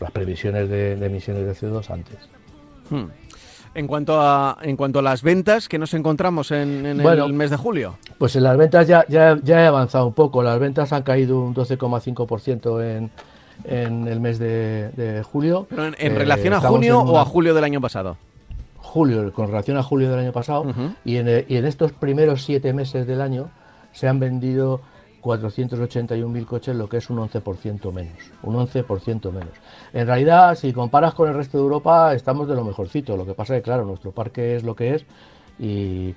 [0.00, 2.18] las previsiones de, emisiones de CO2 antes.
[2.90, 3.06] Hmm.
[3.74, 7.56] En cuanto a en cuanto a las ventas que nos encontramos en, el mes de
[7.56, 7.96] julio.
[8.18, 10.42] Pues en las ventas ya, ya, ya he avanzado un poco.
[10.42, 13.10] Las ventas han caído un 12,5% en,
[13.64, 15.66] en el mes de, julio.
[15.98, 18.16] ¿En, relación a junio o a julio del año pasado?
[18.92, 20.66] Julio con relación a julio del año pasado
[21.02, 23.48] y, en, y en estos primeros siete meses del año
[23.92, 24.82] se han vendido
[25.22, 28.18] 481.000 coches, lo que es un 11% menos.
[28.42, 29.54] Un 11% menos.
[29.94, 33.16] En realidad, si comparas con el resto de Europa, estamos de lo mejorcito.
[33.16, 35.06] Lo que pasa es que, claro, nuestro parque es lo que es
[35.58, 36.14] y,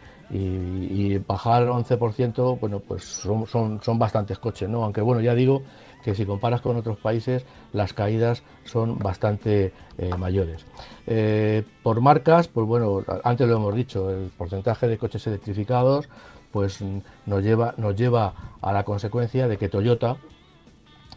[1.20, 4.84] bajar 11%, bueno, pues son, son, bastantes coches, ¿no?
[4.84, 5.62] Aunque, bueno, ya digo
[6.06, 10.64] que si comparas con otros países, las caídas son bastante eh, mayores.
[11.08, 16.08] Eh, por marcas, pues bueno, antes lo hemos dicho, el porcentaje de coches electrificados
[16.52, 16.84] pues
[17.26, 20.18] nos lleva, nos lleva a la consecuencia de que Toyota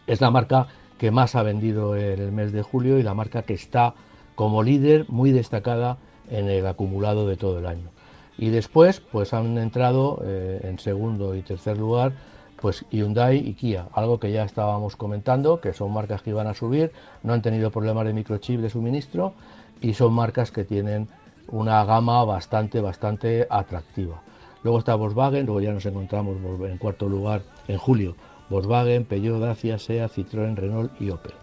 [0.07, 0.65] es la marca
[0.97, 3.93] que más ha vendido en el mes de julio y la marca que está
[4.33, 5.99] como líder muy destacada
[6.31, 7.91] en el acumulado de todo el año.
[8.39, 12.13] Y después, pues han entrado eh, en segundo y tercer lugar,
[12.61, 16.53] pues Hyundai y Kia, algo que ya estábamos comentando, que son marcas que iban a
[16.53, 16.91] subir,
[17.23, 19.33] no han tenido problemas de microchip de suministro
[19.81, 21.07] y son marcas que tienen
[21.47, 24.21] una gama bastante, bastante atractiva.
[24.63, 26.37] Luego está Volkswagen, luego ya nos encontramos
[26.69, 28.15] en cuarto lugar en julio.
[28.49, 31.33] Volkswagen, Peugeot, Dacia, SEA, Citroën, Renault y Opel.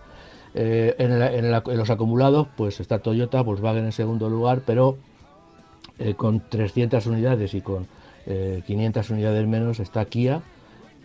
[0.55, 4.97] Eh, en, los acumulados, pues está Toyota, Volkswagen en segundo lugar, pero
[5.99, 7.87] eh, con 300 unidades y con
[8.67, 10.43] 500 eh, unidades menos está Kia,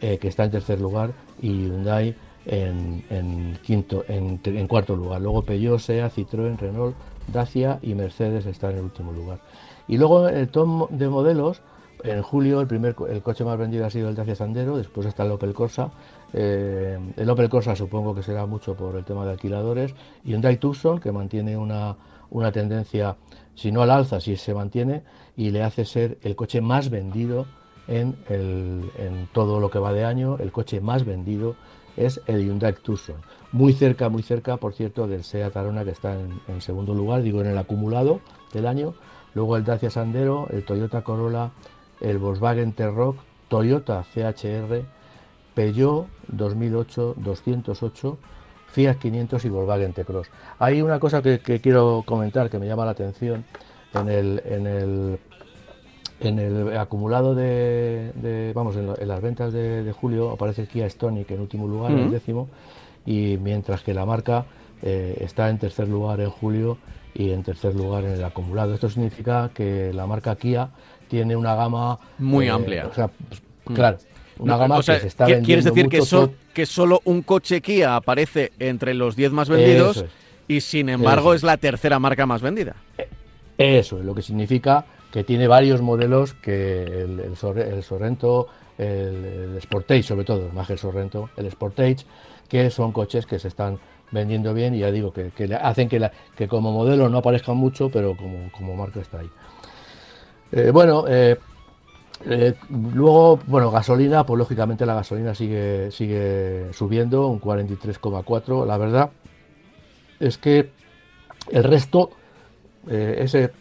[0.01, 5.21] que está en tercer lugar, y Hyundai en, quinto, en, cuarto lugar.
[5.21, 6.95] Luego Peugeot, SEA, Citroën, Renault,
[7.31, 9.39] Dacia y Mercedes está en el último lugar.
[9.87, 11.61] Y luego el top de modelos,
[12.03, 15.23] en julio el primer el coche más vendido ha sido el Dacia Sandero, después está
[15.23, 15.91] el Opel Corsa.
[16.33, 19.93] Eh, el Opel Corsa supongo que será mucho por el tema de alquiladores.
[20.23, 21.95] Y un Tucson que mantiene una,
[22.29, 23.17] una tendencia,
[23.53, 25.03] si no al alza, si se mantiene,
[25.37, 27.45] y le hace ser el coche más vendido
[27.91, 30.37] en, todo lo que va de año.
[30.39, 31.55] El coche más vendido
[31.97, 33.17] es el Hyundai Tucson.
[33.51, 36.15] Muy cerca, muy cerca, por cierto, del Seat Arona que está
[36.47, 38.21] en, segundo lugar, digo en el acumulado
[38.53, 38.93] del año.
[39.33, 41.51] Luego el Dacia Sandero, el Toyota Corolla,
[41.99, 44.83] el Volkswagen T-Roc, Toyota CHR,
[45.53, 48.17] Peugeot 2008 208,
[48.67, 50.29] Fiat 500 y Volkswagen T-Cross.
[50.59, 53.43] Hay una cosa que, quiero comentar que me llama la atención
[53.93, 55.19] en el, en el,
[56.21, 61.67] en el acumulado de, vamos, en, las ventas de, julio aparece Kia Stonic en último
[61.67, 62.47] lugar, en el décimo,
[63.05, 64.45] y mientras que la marca
[64.83, 66.77] eh, está en tercer lugar en julio
[67.13, 68.73] y en tercer lugar en el acumulado.
[68.73, 70.69] Esto significa que la marca Kia
[71.07, 72.87] tiene una gama muy eh, amplia.
[72.87, 73.73] O sea, pues, mm.
[73.73, 73.97] claro,
[74.37, 76.01] una gama que se está vendiendo ¿Quieres decir que,
[76.53, 80.05] que solo un coche Kia aparece entre los 10 más vendidos
[80.47, 82.75] y sin embargo es la tercera marca más vendida?
[82.97, 83.09] Eh,
[83.57, 88.47] eso es lo que significa que tiene varios modelos que el, Sorrento,
[88.77, 92.05] el, Sportage sobre todo, más que el Sorrento, el Sportage,
[92.47, 93.79] que son coches que se están
[94.11, 98.15] vendiendo bien y ya digo que, hacen que, que como modelo no aparezcan mucho, pero
[98.15, 99.29] como, como marca está ahí.
[100.51, 101.37] Eh, bueno, eh,
[102.25, 102.53] eh,
[102.93, 108.65] luego, bueno, gasolina, pues lógicamente la gasolina sigue, sigue subiendo, un 43,4.
[108.65, 109.11] La verdad
[110.19, 110.71] es que
[111.51, 112.11] el resto,
[112.87, 113.51] ese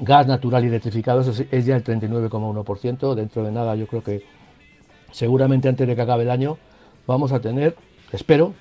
[0.00, 3.14] gas natural y electrificado es, ya el 39,1%.
[3.14, 4.24] Dentro de nada, yo creo que
[5.10, 6.58] seguramente antes de que acabe el año
[7.06, 7.76] vamos a tener,
[8.12, 8.54] espero,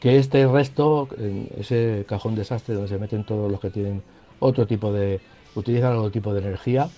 [0.00, 1.08] que este resto,
[1.58, 4.02] ese cajón desastre donde se meten todos los que tienen
[4.38, 5.20] otro tipo de,
[5.54, 6.88] utilizan otro tipo de energía,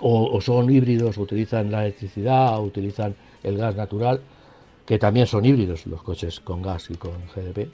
[0.00, 4.20] o, son híbridos, utilizan la electricidad, o utilizan el gas natural,
[4.86, 7.68] que también son híbridos los coches con gas y con GDP,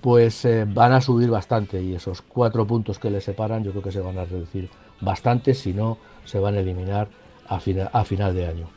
[0.00, 3.82] pues eh, van a subir bastante y esos cuatro puntos que les separan yo creo
[3.82, 4.68] que se van a reducir
[5.00, 7.08] bastante, si no se van a eliminar
[7.48, 8.68] a, final de año.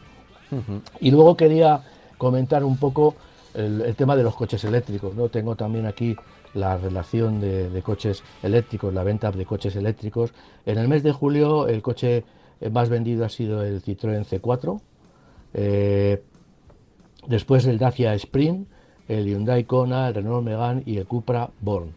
[1.00, 1.82] Y luego quería
[2.18, 3.16] comentar un poco
[3.54, 5.16] el, el, tema de los coches eléctricos.
[5.16, 5.30] ¿no?
[5.30, 6.16] Tengo también aquí
[6.54, 10.34] la relación de, coches eléctricos, la venta de coches eléctricos.
[10.66, 12.24] En el mes de julio el coche
[12.72, 14.82] más vendido ha sido el Citroën C4,
[15.56, 16.24] eh,
[17.28, 18.66] después el Dacia Spring,
[19.08, 21.92] el Hyundai Kona, el Renault Megane y el Cupra Born.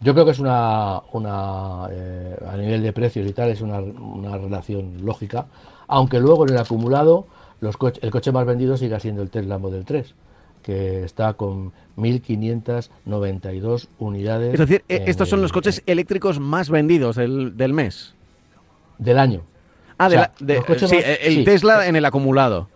[0.00, 3.80] Yo creo que es una, una eh, a nivel de precios y tal, es una,
[3.80, 5.46] una, relación lógica,
[5.88, 7.26] aunque luego en el acumulado
[7.60, 10.14] los el coche más vendido sigue siendo el Tesla Model 3
[10.62, 14.52] que está con 1.592 unidades.
[14.52, 18.14] Es decir, e, estos son los coches eléctricos más vendidos del, del mes.
[18.98, 19.42] Del año.
[19.98, 22.68] Ah, de sí, el Tesla en el acumulado.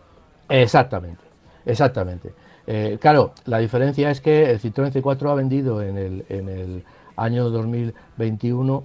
[0.49, 1.23] Exactamente,
[1.67, 2.33] exactamente.
[2.75, 6.85] Eh, claro, la diferencia es que el Citroën C4 ha vendido en el, en el
[7.17, 8.85] año 2021,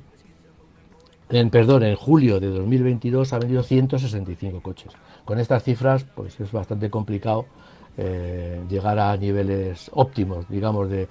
[1.29, 4.91] en, perdón, en julio de 2022 ha vendido 165 coches.
[5.23, 7.45] Con estas cifras, pues es bastante complicado
[7.95, 11.07] eh, llegar a niveles óptimos, digamos, de,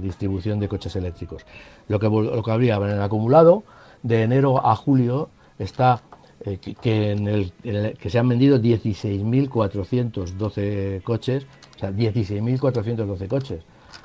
[0.00, 1.44] distribución de coches eléctricos.
[1.88, 3.64] Lo que, lo que habría acumulado
[4.02, 6.00] de enero a julio está
[6.46, 7.52] eh, que, en el,
[7.98, 11.46] que se han vendido 16.412 coches,
[11.78, 13.62] o sea, 16.412 coches.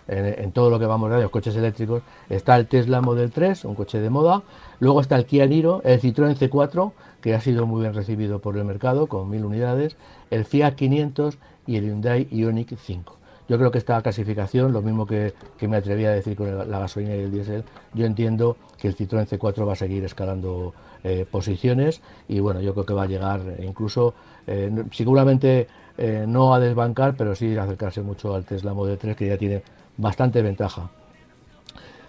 [0.08, 3.66] En, todo lo que vamos a ver, los coches eléctricos, está el Tesla Model 3,
[3.66, 4.44] un coche de moda,
[4.80, 8.58] luego está el Kia Niro, el Citroën C4, que ha sido muy bien recibido por
[8.58, 9.98] el mercado, con mil unidades,
[10.30, 13.18] el Fiat 500 y el Hyundai Ioniq 5.
[13.50, 17.16] Yo creo que esta clasificación, lo mismo que, me atrevía a decir con la gasolina
[17.16, 22.02] y el diésel, yo entiendo que el Citroën C4 va a seguir escalando eh, posiciones
[22.30, 24.14] y bueno, yo creo que va a llegar incluso,
[24.48, 29.28] eh, seguramente eh, no a desbancar, pero sí acercarse mucho al Tesla Model 3 que
[29.28, 29.64] ya tiene
[29.98, 30.90] bastante ventaja.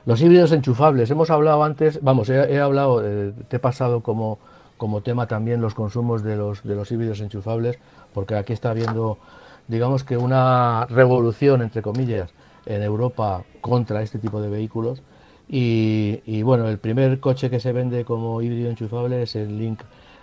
[0.06, 4.38] Los híbridos enchufables, hemos hablado antes, vamos, he, hablado, te he pasado como,
[4.76, 7.78] como tema también los consumos de los, de los híbridos enchufables,
[8.12, 9.18] porque aquí está habiendo,
[9.66, 12.34] digamos que una revolución, entre comillas,
[12.66, 15.02] en Europa contra este tipo de vehículos
[15.48, 19.82] y, bueno, el primer coche que se vende como híbrido enchufable es el Link,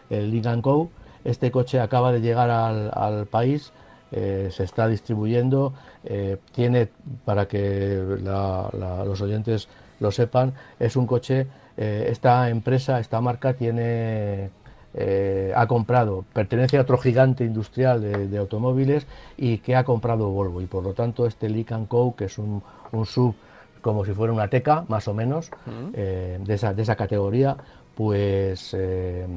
[0.10, 0.90] el Link Co.
[1.24, 3.72] Este coche acaba de llegar al, país,
[4.12, 6.90] eh, se está distribuyendo, eh, tiene,
[7.26, 9.68] para que los oyentes
[10.00, 14.50] lo sepan, es un coche, eh, esta empresa, esta marca tiene
[15.56, 19.08] ha comprado, pertenece a otro gigante industrial de, automóviles
[19.38, 20.62] y que ha comprado Volvo.
[20.62, 23.34] Y por lo tanto este Link Co, que es un, un sub
[23.82, 25.52] como si fuera una teca, más o menos,
[25.94, 27.58] eh, de, esa, de esa categoría,
[27.96, 29.28] pues eh,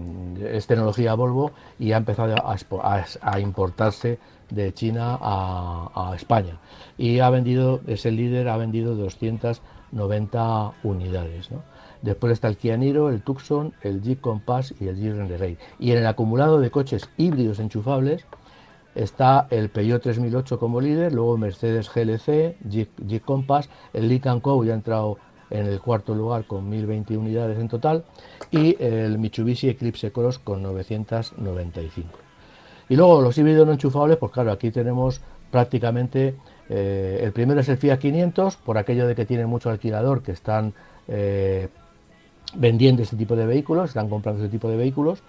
[0.53, 4.19] es tecnología Volvo y ha empezado a, importarse
[4.51, 6.59] de China a, España.
[6.97, 11.51] Y ha vendido, es el líder, ha vendido 290 unidades.
[12.03, 15.59] Después está el Kia Niro, el Tucson, el Jeep Compass y el Jeep Renegade.
[15.79, 18.27] Y en el acumulado de coches híbridos enchufables,
[18.95, 24.73] está el Peugeot 3008 como líder, luego Mercedes GLC, Jeep, Compass, el Lincoln Co ya
[24.73, 25.19] ha entrado
[25.51, 28.05] en el cuarto lugar con 1020 unidades en total
[28.55, 32.09] y el Mitsubishi Eclipse Cross con 995.
[32.89, 36.37] Y luego los híbridos no enchufables, pues claro, aquí tenemos prácticamente,
[36.69, 40.33] eh, el primero es el Fiat 500, por aquello de que tiene mucho alquilador que
[40.33, 40.73] están
[41.09, 41.69] eh,
[42.55, 45.23] vendiendo este tipo de vehículos, están comprando este tipo de vehículos.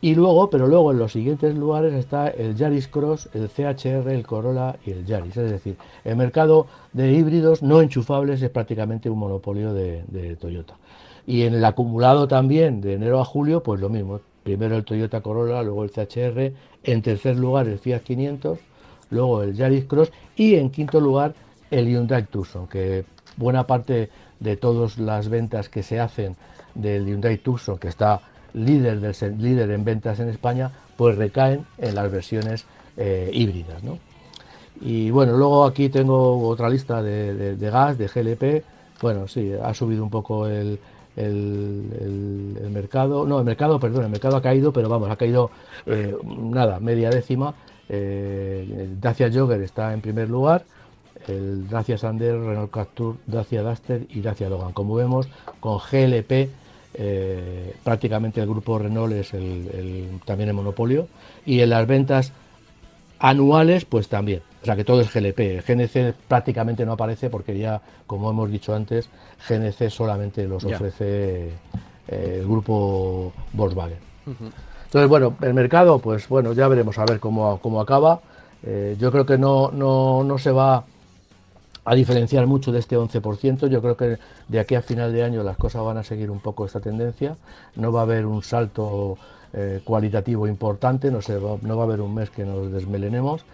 [0.00, 4.26] Y luego, pero luego en los siguientes lugares está el Yaris Cross, el CHR, el
[4.26, 5.36] Corolla y el Yaris.
[5.36, 10.74] Es decir, el mercado de híbridos no enchufables es prácticamente un monopolio de, Toyota.
[11.26, 14.20] Y en el acumulado también de enero a julio, pues lo mismo.
[14.42, 18.58] Primero el Toyota Corolla, luego el CHR, en tercer lugar el Fiat 500,
[19.10, 21.34] luego el Yaris Cross y en quinto lugar
[21.70, 23.04] el Hyundai Tucson, que
[23.36, 26.36] buena parte de todas las ventas que se hacen
[26.74, 28.20] del Hyundai Tucson, que está
[28.54, 33.82] líder, del, líder en ventas en España, pues recaen en las versiones eh, híbridas.
[33.82, 33.98] ¿no?
[34.80, 38.64] Y bueno, luego aquí tengo otra lista de, gas, de GLP.
[39.00, 40.78] Bueno, sí, ha subido un poco el,
[41.16, 43.26] el, mercado.
[43.26, 45.50] No, el mercado, perdón, el mercado ha caído, pero vamos, ha caído
[45.86, 47.54] eh, nada, media décima.
[47.88, 50.64] Eh, Dacia Jogger está en primer lugar.
[51.28, 54.72] El Dacia Sander, Renault Captur, Dacia Duster y Dacia Logan.
[54.72, 55.28] Como vemos,
[55.60, 56.50] con GLP
[56.94, 61.08] eh, prácticamente el grupo Renault es el, también el monopolio
[61.46, 62.32] y en las ventas
[63.22, 64.42] anuales pues también.
[64.62, 68.74] O sea que todo es GLP GNC prácticamente no aparece porque ya como hemos dicho
[68.74, 69.08] antes
[69.48, 71.48] GNC solamente los ofrece
[72.08, 73.98] eh, el grupo Volkswagen.
[74.26, 78.20] Entonces bueno el mercado pues bueno ya veremos a ver cómo, cómo acaba.
[78.64, 80.84] Eh, yo creo que no, no, no se va
[81.84, 83.68] a diferenciar mucho de este 11%.
[83.68, 86.40] Yo creo que de aquí a final de año las cosas van a seguir un
[86.40, 87.36] poco esta tendencia.
[87.76, 89.18] No va a haber un salto
[89.52, 93.44] eh, cualitativo importante, no, se va, no va a haber un mes que nos desmelenemos,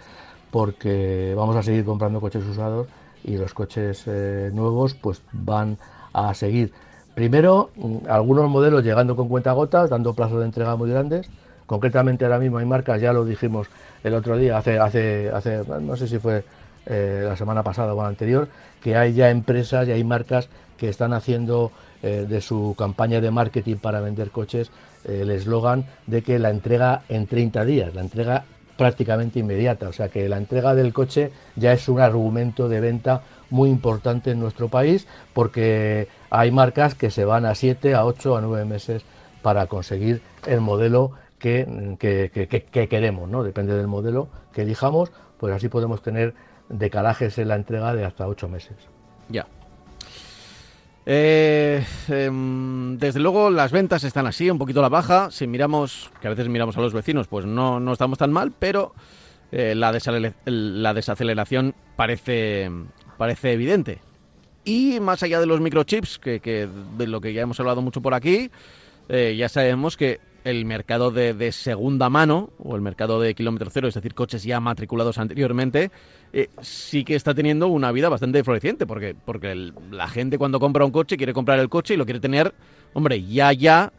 [0.50, 2.86] porque vamos a seguir comprando coches usados
[3.24, 5.78] y los coches eh, nuevos pues van
[6.12, 6.72] a seguir.
[7.14, 11.28] Primero, mm, algunos modelos llegando con cuentagotas, dando plazos de entrega muy grandes.
[11.66, 13.66] Concretamente ahora mismo hay marcas, ya lo dijimos
[14.03, 16.44] el otro día, hace, hace, hace no sé si fue
[16.86, 18.49] eh, la semana pasada o la anterior,
[18.80, 21.70] que hay ya empresas y hay marcas que están haciendo
[22.03, 24.70] eh, de su campaña de marketing para vender coches
[25.05, 28.44] eh, el eslogan de que la entrega en 30 días, la entrega
[28.76, 33.22] prácticamente inmediata, o sea que la entrega del coche ya es un argumento de venta
[33.51, 38.36] muy importante en nuestro país porque hay marcas que se van a 7, a 8,
[38.36, 39.03] a 9 meses
[39.42, 43.42] para conseguir el modelo que, que queremos, ¿no?
[43.42, 46.34] Depende del modelo que elijamos, pues así podemos tener
[46.68, 48.76] decalajes en la entrega de hasta ocho meses.
[49.28, 49.46] Ya.
[51.11, 55.30] Eh, em, desde luego las ventas están así, un poquito a la baja.
[55.30, 58.52] Si miramos, que a veces miramos a los vecinos, pues no, no estamos tan mal,
[58.59, 58.92] pero
[59.50, 62.70] eh, la, desaceleración parece,
[63.16, 64.00] parece evidente.
[64.66, 68.12] Y más allá de los microchips, que, de lo que ya hemos hablado mucho por
[68.12, 68.50] aquí,
[69.09, 73.88] eh, ya sabemos que el mercado de, segunda mano o el mercado de kilómetro cero,
[73.88, 75.90] es decir, coches ya matriculados anteriormente,
[76.33, 80.85] eh, sí que está teniendo una vida bastante floreciente, porque, porque la gente cuando compra
[80.85, 82.55] un coche quiere comprar el coche y lo quiere tener,
[82.93, 83.93] hombre, ya, ya,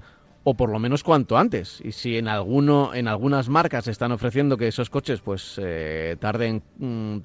[0.44, 1.82] o por lo menos cuanto antes.
[1.84, 6.64] Y si en alguno, en algunas marcas están ofreciendo que esos coches pues eh, tarden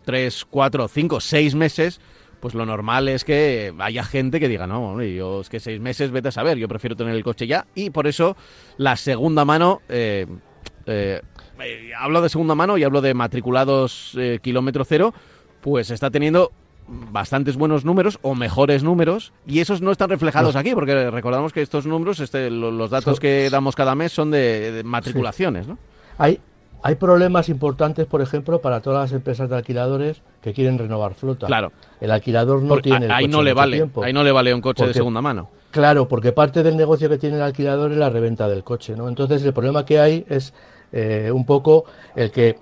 [0.05, 2.01] 3, 4, 5, 6 meses,
[2.45, 6.11] pues lo normal es que haya gente que diga, no, yo es que seis meses,
[6.11, 7.67] vete a saber, yo prefiero tener el coche ya.
[7.75, 8.37] Y por eso
[8.77, 10.27] la segunda mano, eh,
[10.85, 11.23] eh,
[11.99, 15.15] hablo de segunda mano y hablo de matriculados eh, kilómetro cero,
[15.61, 16.53] pues está teniendo
[16.87, 21.63] bastantes buenos números o mejores números y esos no están reflejados aquí porque recordamos que
[21.63, 25.79] estos números, este, los, datos que damos cada mes son de, matriculaciones, ¿no?
[26.19, 26.39] Hay,
[26.83, 31.47] hay problemas importantes, por ejemplo, para todas las empresas de alquiladores que quieren renovar flota.
[31.47, 31.73] Claro.
[32.01, 33.11] El alquilador no tiene.
[33.11, 33.89] ahí no le vale.
[34.03, 35.49] Ahí no le vale un coche de segunda mano.
[35.71, 39.09] Claro, porque parte del negocio que tiene el alquilador es la reventa del coche, ¿no?
[39.09, 40.53] Entonces el problema que hay es
[40.95, 41.85] eh, un poco
[42.15, 42.57] el que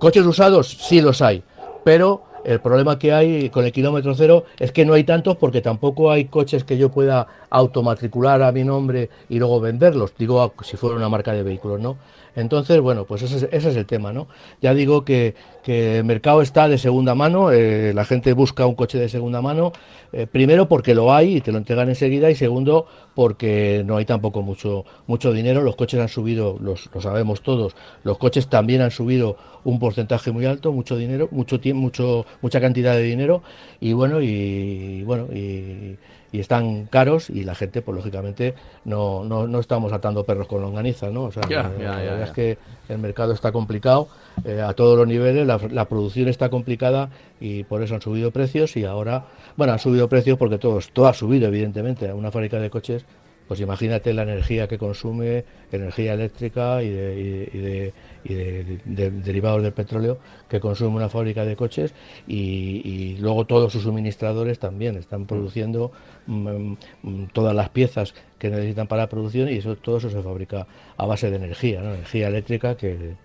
[0.00, 1.42] coches usados sí los hay,
[1.84, 5.60] pero el problema que hay con el kilómetro cero es que no hay tantos porque
[5.60, 10.14] tampoco hay coches que yo pueda automatricular a mi nombre y luego venderlos.
[10.16, 11.98] Digo, si fuera una marca de vehículos, ¿no?
[12.38, 14.28] Entonces, bueno, pues ese es, el tema, ¿no?
[14.62, 15.34] Ya digo que,
[15.66, 19.72] el mercado está de segunda mano, eh, la gente busca un coche de segunda mano,
[20.12, 24.04] eh, primero porque lo hay y te lo entregan enseguida y segundo porque no hay
[24.04, 27.74] tampoco mucho, mucho dinero, los coches han subido, los, lo sabemos todos,
[28.04, 32.94] los coches también han subido un porcentaje muy alto, mucho dinero, mucho mucho, mucha cantidad
[32.94, 33.42] de dinero
[33.80, 35.98] y bueno, y bueno, y
[36.32, 38.54] y están caros y la gente, pues lógicamente,
[38.84, 41.24] no, no, no estamos atando perros con longaniza, ¿no?
[41.24, 42.58] O sea, la, verdad es que
[42.88, 44.08] el mercado está complicado
[44.44, 47.10] eh, a todos los niveles, la, la, producción está complicada
[47.40, 49.24] y por eso han subido precios y ahora,
[49.56, 52.12] bueno, han subido precios porque todo, todo ha subido, evidentemente.
[52.12, 53.04] Una fábrica de coches
[53.48, 57.92] pues imagínate la energía que consume, energía eléctrica y de,
[58.24, 60.18] derivados del petróleo
[60.48, 61.94] que consume una fábrica de coches
[62.26, 65.90] y, luego todos sus suministradores también están produciendo
[66.26, 70.22] mm, mm, todas las piezas que necesitan para la producción y eso todo eso se
[70.22, 73.16] fabrica a base de energía, energía eléctrica que,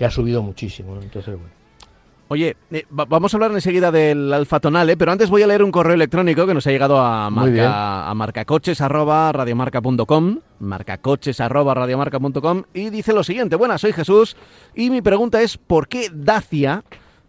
[0.00, 0.98] ha subido muchísimo.
[1.00, 1.57] Entonces, bueno.
[2.30, 5.70] Oye, eh, vamos a hablar enseguida del Alfa Tonale, pero antes voy a leer un
[5.70, 13.56] correo electrónico que nos ha llegado a, marca, a marcacoches.radiomarca.com, marcacoches.radiomarca.com, y dice lo siguiente,
[13.56, 14.36] buenas, soy Jesús,
[14.74, 16.84] y mi pregunta es, ¿por qué Dacia,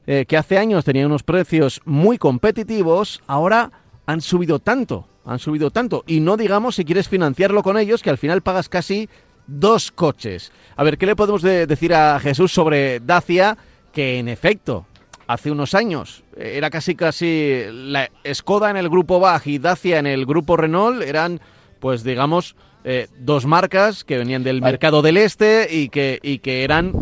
[0.06, 3.72] eh, que hace años tenía unos precios muy competitivos, ahora
[4.06, 5.08] han subido tanto?
[5.24, 8.68] Han subido tanto, y no digamos si quieres financiarlo con ellos, que al final pagas
[8.68, 9.08] casi
[9.48, 10.52] dos coches.
[10.76, 13.58] A ver, ¿qué le podemos decir a Jesús sobre Dacia?
[13.92, 14.86] Que en efecto
[15.28, 20.08] hace unos años era casi casi la Skoda en el grupo Bach y Dacia en
[20.08, 21.40] el grupo Renault eran
[21.80, 26.64] pues digamos eh, dos marcas que venían del mercado del este y que, y que
[26.64, 26.94] eran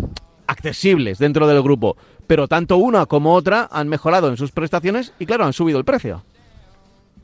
[0.48, 5.26] accesibles dentro del grupo pero tanto una como otra han mejorado en sus prestaciones y
[5.26, 6.24] claro han subido el precio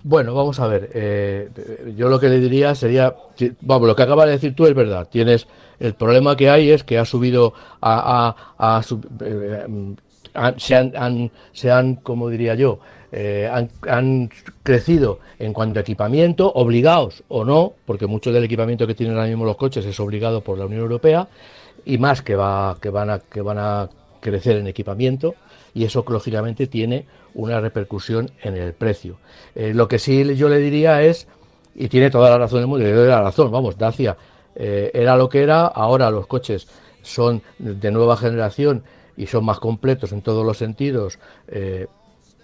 [0.05, 0.89] bueno, vamos a ver.
[0.93, 1.49] Eh,
[1.95, 3.15] yo lo que le diría sería,
[3.61, 5.07] vamos, lo que acaba de decir tú es verdad.
[5.09, 5.47] Tienes
[5.79, 8.81] el problema que hay es que ha subido a, a,
[9.21, 9.65] eh,
[10.57, 12.79] se, han, se han, como diría yo,
[13.11, 14.29] eh, han, han,
[14.63, 19.27] crecido en cuanto a equipamiento, obligados o no, porque mucho del equipamiento que tienen ahora
[19.27, 21.27] mismo los coches es obligado por la Unión Europea
[21.85, 25.35] y más que va que van a que van a crecer en equipamiento
[25.73, 27.05] y eso lógicamente tiene
[27.35, 29.17] una repercusión en el precio.
[29.53, 31.27] Eh, lo que sí yo le diría es,
[31.75, 34.15] y tiene toda la razón del mundo, le doy la razón, vamos, Dacia
[34.55, 36.67] eh, era lo que era, ahora los coches
[37.01, 38.83] son de nueva generación
[39.17, 41.87] y son más completos en todos los sentidos, eh,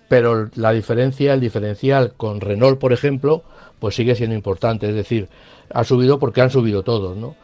[0.07, 3.43] pero la diferencia, el diferencial con Renault, por ejemplo,
[3.79, 5.29] pues sigue siendo importante, es decir,
[5.71, 7.35] ha subido porque han subido todos, ¿no?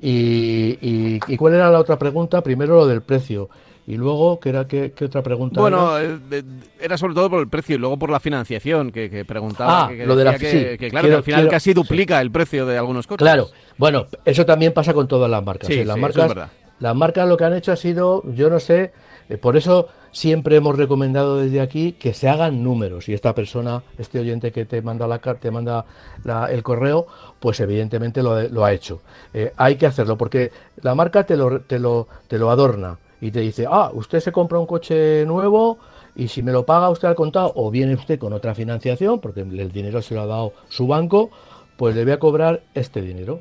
[0.00, 2.40] Y, y, cuál era la otra pregunta?
[2.42, 3.48] Primero lo del precio.
[3.88, 5.62] Y luego, ¿qué, era, qué, otra pregunta?
[5.62, 6.18] Bueno, era?
[6.30, 6.42] Eh,
[6.78, 6.98] era?
[6.98, 9.86] sobre todo por el precio y luego por la financiación que, preguntaba.
[9.86, 12.76] Ah, lo de la que, que claro, que al final casi duplica el precio de
[12.76, 13.24] algunos coches.
[13.24, 15.68] Claro, bueno, eso también pasa con todas las marcas.
[15.68, 18.92] Sí, las marcas, las marcas lo que han hecho ha sido, yo no sé,
[19.30, 23.84] eh, por eso siempre hemos recomendado desde aquí que se hagan números y esta persona,
[23.96, 25.86] este oyente que te manda la carta, te manda
[26.50, 27.06] el correo,
[27.40, 29.00] pues evidentemente lo, ha hecho.
[29.32, 33.30] Eh, hay que hacerlo porque la marca te lo, te lo, te lo adorna y
[33.30, 35.78] te dice, ah, usted se compra un coche nuevo
[36.14, 39.40] y si me lo paga usted al contado o viene usted con otra financiación, porque
[39.40, 41.30] el dinero se lo ha dado su banco,
[41.76, 43.40] pues le voy a cobrar este dinero.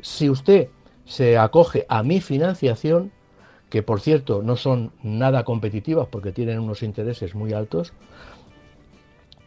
[0.00, 0.68] Si usted
[1.04, 3.12] se acoge a mi financiación,
[3.70, 7.92] que por cierto no son nada competitivas porque tienen unos intereses muy altos,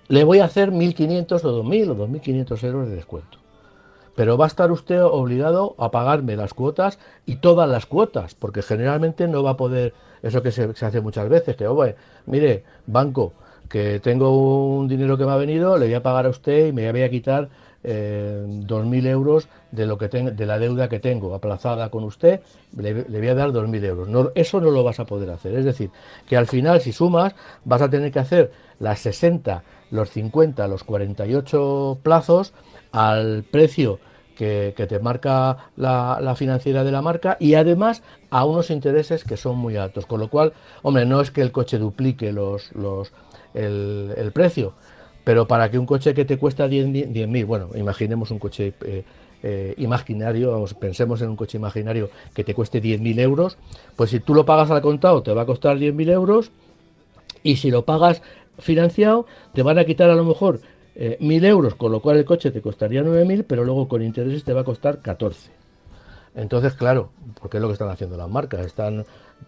[0.10, 3.40] le voy a hacer 1.500 o 2.000 o 2.500 euros de descuento.
[4.18, 6.98] Pero va a estar usted obligado a pagarme las cuotas
[7.28, 9.94] y todas las cuotas, porque generalmente no va a poder,
[10.24, 11.86] eso que se, hace muchas veces, que, oh,
[12.26, 13.34] mire, banco,
[13.70, 16.72] que tengo un dinero que me ha venido, le voy a pagar a usted y
[16.72, 17.50] me voy a quitar
[17.84, 22.42] eh, 2.000 euros de, lo que de la deuda que tengo aplazada con usted,
[22.76, 24.08] le, voy a dar 2.000 euros.
[24.08, 25.54] No, eso no lo vas a poder hacer.
[25.54, 25.92] Es decir,
[26.28, 29.62] que al final, si sumas, vas a tener que hacer las 60
[29.92, 32.54] los 50, los 48 plazos
[32.98, 34.00] al precio
[34.36, 39.58] que, te marca la, financiera de la marca y además a unos intereses que son
[39.58, 40.06] muy altos.
[40.06, 43.12] Con lo cual, hombre, no es que el coche duplique los, los,
[43.54, 44.74] el, precio,
[45.24, 49.04] pero para que un coche que te cuesta 10.000, bueno, imaginemos un coche eh,
[49.44, 53.58] eh, imaginario, vamos, pensemos en un coche imaginario que te cueste 10.000 euros,
[53.96, 56.52] pues si tú lo pagas al contado te va a costar 10.000 euros
[57.44, 58.22] y si lo pagas
[58.60, 60.62] financiado, te van a quitar a lo mejor
[61.00, 64.44] eh, mil euros, con lo cual el coche te costaría 9.000, pero luego con intereses
[64.44, 65.52] te va a costar 14.
[66.34, 68.66] Entonces, claro, porque es lo que están haciendo las marcas.
[68.66, 69.06] Están,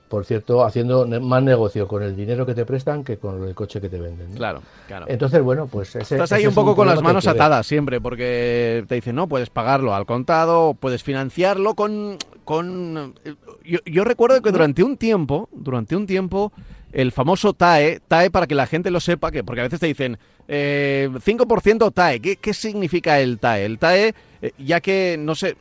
[0.10, 3.82] por cierto, haciendo más negocio con el dinero que te prestan que con el coche
[3.82, 4.32] que te venden.
[4.36, 5.08] Claro, claro.
[5.10, 8.94] Entonces, bueno, pues ese, Estás ahí un poco con las manos atadas siempre, porque te
[8.94, 12.18] dicen, no, puedes pagarlo al contado, puedes financiarlo con...
[12.44, 13.16] con...
[13.64, 16.52] Yo, yo recuerdo que durante un tiempo, durante un tiempo
[16.92, 19.88] el famoso TAE, TAE para que la gente lo sepa, que porque a veces te
[19.88, 20.18] dicen
[20.48, 23.66] eh, 5% TAE, ¿Qué, significa el TAE?
[23.66, 25.56] El TAE, eh, ya que no sé,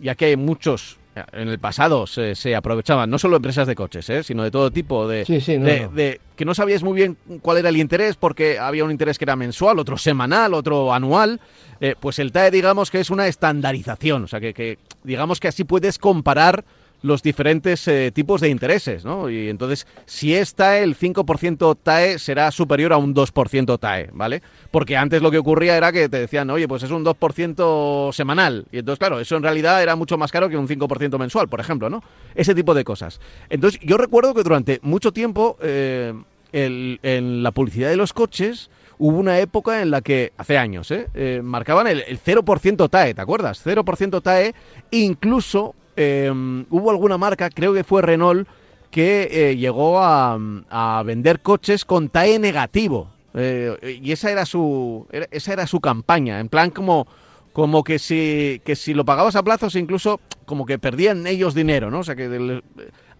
[0.00, 0.98] ya que muchos
[1.32, 4.22] en el pasado se, aprovechaban, no solo empresas de coches, ¿eh?
[4.22, 8.16] sino de todo tipo, de, de, que no sabías muy bien cuál era el interés,
[8.16, 11.40] porque había un interés que era mensual, otro semanal, otro anual,
[11.80, 15.48] eh, pues el TAE digamos que es una estandarización, o sea que, que digamos que
[15.48, 16.64] así puedes comparar
[17.04, 19.28] los diferentes eh, tipos de intereses, ¿no?
[19.28, 24.42] Y entonces, si es TAE, el 5% TAE será superior a un 2% TAE, ¿vale?
[24.70, 28.64] Porque antes lo que ocurría era que te decían, oye, pues es un 2% semanal.
[28.72, 31.60] Y entonces, claro, eso en realidad era mucho más caro que un 5% mensual, por
[31.60, 32.02] ejemplo, ¿no?
[32.34, 33.20] Ese tipo de cosas.
[33.50, 36.14] Entonces, yo recuerdo que durante mucho tiempo, eh,
[36.52, 41.08] en la publicidad de los coches, hubo una época en la que, hace años, ¿eh?
[41.12, 43.60] eh marcaban el, el 0% TAE, ¿te acuerdas?
[43.62, 44.54] 0% TAE,
[44.90, 48.48] incluso Em, hubo alguna marca, creo que fue Renault,
[48.90, 50.38] que eh, llegó a,
[51.04, 53.10] vender coches con TAE negativo.
[53.34, 57.08] Eh, y esa era su esa era su campaña, en plan como
[57.52, 61.90] como que si que si lo pagabas a plazos incluso como que perdían ellos dinero,
[61.90, 62.00] ¿no?
[62.00, 62.62] O sea que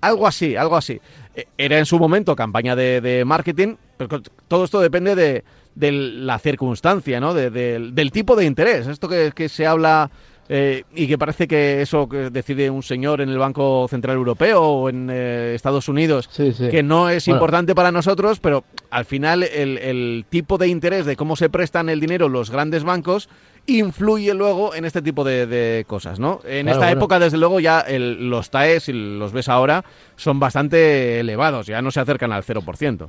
[0.00, 1.00] algo así, algo así.
[1.34, 5.42] E, era en su momento campaña de, marketing, pero todo esto depende de,
[5.76, 7.34] la circunstancia, ¿no?
[7.34, 8.86] del tipo de interés.
[8.86, 10.12] Esto que se habla
[10.49, 14.62] eh, y que parece que eso que decide un señor en el Banco Central Europeo
[14.62, 20.26] o en eh, Estados Unidos, que no es importante para nosotros, pero al final el,
[20.28, 23.28] tipo de interés de cómo se prestan el dinero los grandes bancos
[23.66, 26.40] influye luego en este tipo de, cosas, ¿no?
[26.45, 29.84] En esta época, desde luego, ya los TAEs, si los ves ahora,
[30.16, 33.09] son bastante elevados, ya no se acercan al 0%.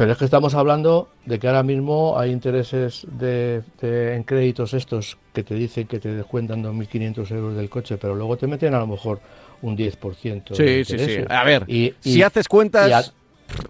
[0.00, 5.18] Pero es que estamos hablando de que ahora mismo hay intereses de, en créditos estos
[5.34, 8.78] que te dicen que te descuentan 2.500 euros del coche, pero luego te meten a
[8.78, 9.20] lo mejor
[9.60, 10.54] un 10%.
[10.54, 11.18] Sí, sí, sí.
[11.28, 11.66] A ver,
[12.00, 13.12] si haces cuentas...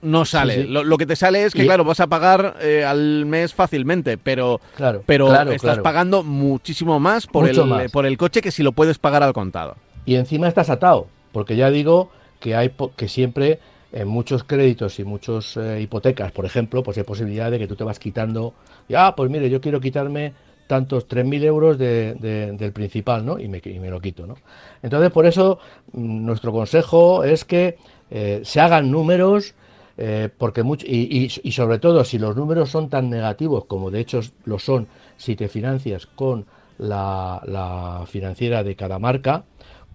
[0.03, 0.62] no sale.
[0.68, 4.61] Lo, que te sale es que, claro, vas a pagar eh, al mes fácilmente, pero,
[4.76, 8.99] claro, pero estás pagando muchísimo más por, el, por el coche que si lo puedes
[8.99, 9.74] pagar al contado.
[10.07, 13.59] Y encima estás atado, porque ya digo que, hay, que siempre
[13.93, 17.76] en muchos créditos y muchas eh, hipotecas, por ejemplo, pues hay posibilidad de que tú
[17.76, 18.55] te vas quitando,
[18.95, 20.32] ah, pues mire, yo quiero quitarme
[20.70, 23.41] tantos 3.000 euros del principal, ¿no?
[23.41, 24.36] Y me, me, lo quito, ¿no?
[24.84, 25.59] Entonces, por eso,
[25.93, 27.76] mm, nuestro consejo es que
[28.09, 29.55] eh, se hagan números,
[29.99, 33.99] eh, porque mucho, y, y, sobre todo, si los números son tan negativos como de
[33.99, 34.86] hecho lo son
[35.16, 36.47] si te financias con
[36.78, 39.43] la, la financiera de cada marca,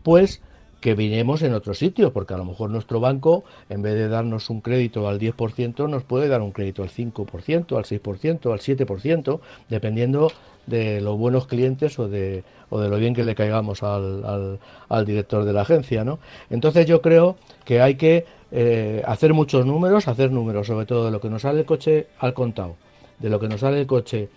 [0.03, 0.41] pues
[0.85, 4.51] que vinemos en otro sitio, porque a lo mejor nuestro banco, en vez de darnos
[4.51, 9.39] un crédito al 10%, nos puede dar un crédito al 5%, al 6%, al 7%,
[9.67, 10.31] dependiendo
[10.67, 15.05] de los buenos clientes o de, o de lo bien que le caigamos al, al,
[15.07, 16.03] director de la agencia.
[16.03, 16.19] ¿no?
[16.51, 21.09] Entonces yo creo que hay que eh, hacer muchos números, hacer números sobre todo de
[21.09, 22.75] lo que nos sale el coche al contado,
[23.17, 24.29] de lo que nos sale el coche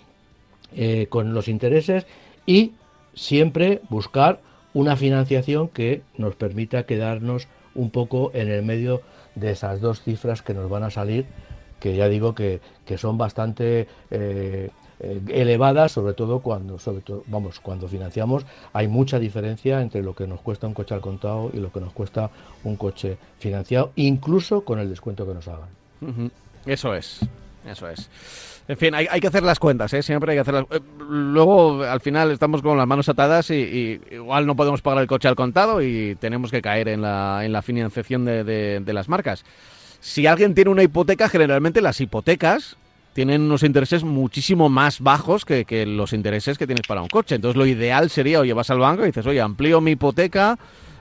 [0.75, 2.07] eh, con los intereses
[2.47, 2.73] y
[3.13, 4.41] siempre buscar
[4.75, 9.03] una financiación que nos permita quedarnos un poco en el medio
[9.35, 11.27] de esas dos cifras que nos van a salir,
[11.81, 12.61] que ya digo que,
[12.97, 19.19] son bastante eh, eh, elevadas, sobre todo cuando, sobre todo, vamos, cuando financiamos, hay mucha
[19.19, 22.31] diferencia entre lo que nos cuesta un coche al contado y lo que nos cuesta
[22.65, 25.69] un coche financiado, incluso con el descuento que nos hagan.
[26.67, 27.21] Eso es.
[27.67, 28.09] Eso es.
[28.69, 30.03] En fin, hay, hay, que hacer las cuentas, ¿eh?
[30.03, 30.65] Siempre hay que hacer las...
[30.71, 35.09] Eh, luego, al final, estamos con las manos atadas y, igual no podemos pagar el
[35.09, 39.09] coche al contado y tenemos que caer en la, en la financiación de, de, las
[39.09, 39.45] marcas.
[40.01, 42.77] Si alguien tiene una hipoteca, generalmente las hipotecas
[43.15, 47.37] tienen unos intereses muchísimo más bajos que, que, los intereses que tienes para un coche.
[47.37, 50.59] Entonces, lo ideal sería, oye, vas al banco y dices, oye, amplío mi hipoteca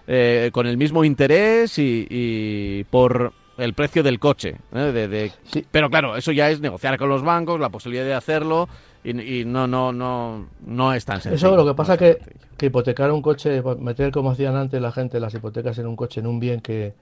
[0.07, 4.57] eh, con el mismo interés y, y por el precio del coche.
[4.73, 4.91] ¿eh?
[4.91, 5.31] De,
[5.71, 8.69] Pero claro, eso ya es negociar con los bancos, la posibilidad de hacerlo
[9.03, 11.47] y, no, no, no, no es tan sencillo.
[11.47, 12.19] Eso lo que pasa es que,
[12.57, 16.19] que, hipotecar un coche, meter como hacían antes la gente las hipotecas en un coche,
[16.19, 16.93] en un bien que,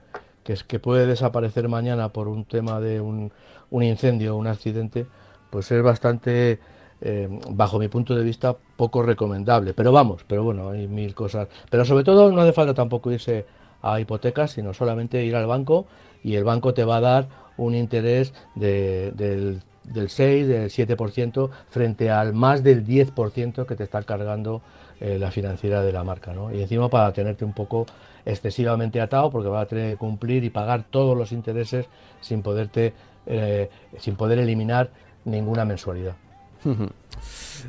[0.44, 3.32] que, es, que puede desaparecer mañana por un tema de un,
[3.70, 5.06] un incendio o un accidente,
[5.50, 6.60] pues es bastante...
[7.02, 9.74] Eh, bajo mi punto de vista, poco recomendable.
[9.74, 11.46] Pero vamos, pero bueno, hay mil cosas.
[11.68, 13.44] Pero sobre todo no hace falta tampoco irse
[13.82, 15.86] a hipotecas, sino solamente ir al banco
[16.26, 19.62] y el banco te va a dar un interés del,
[19.94, 24.60] 6, del 7% frente al más del 10% que te está cargando
[24.98, 26.32] eh, la financiera de la marca.
[26.32, 26.52] ¿no?
[26.52, 27.86] Y encima para tenerte un poco
[28.24, 31.86] excesivamente atado porque va a tener que cumplir y pagar todos los intereses
[32.20, 32.92] sin poderte
[33.26, 34.90] eh, sin poder eliminar
[35.24, 36.16] ninguna mensualidad.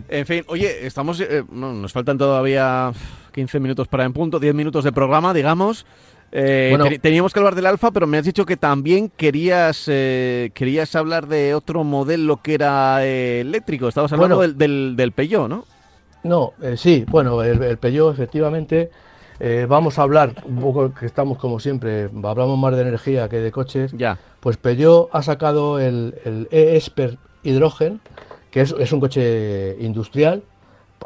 [0.10, 2.92] En fin, oye, estamos eh, nos faltan todavía
[3.34, 5.86] 15 minutos para en punto, 10 minutos de programa, digamos.
[6.32, 10.94] Eh, teníamos que hablar del Alfa, pero me has dicho que también querías eh, querías
[10.96, 13.88] hablar de otro modelo que era eh, eléctrico.
[13.88, 15.66] Estabas hablando del, del, del, Peugeot, ¿no?
[16.24, 18.92] No, sí, bueno, el, el Peugeot efectivamente.
[19.70, 23.52] vamos a hablar un poco, que estamos como siempre, hablamos más de energía que de
[23.52, 23.94] coches.
[23.94, 24.18] Ya.
[24.42, 28.02] Pues Peugeot ha sacado el, el e-Esper Hydrogen,
[28.52, 30.44] que es, es un coche industrial,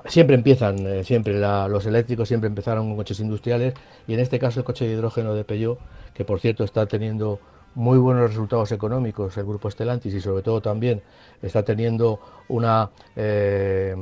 [0.06, 3.74] siempre empiezan, eh, siempre los eléctricos siempre empezaron con coches industriales
[4.08, 5.80] y en este caso el coche de hidrógeno de Peugeot,
[6.14, 7.40] que por cierto está teniendo
[7.76, 11.02] muy buenos resultados económicos el grupo Stellantis y sobre todo también
[11.42, 12.20] está teniendo
[12.50, 13.96] una, eh,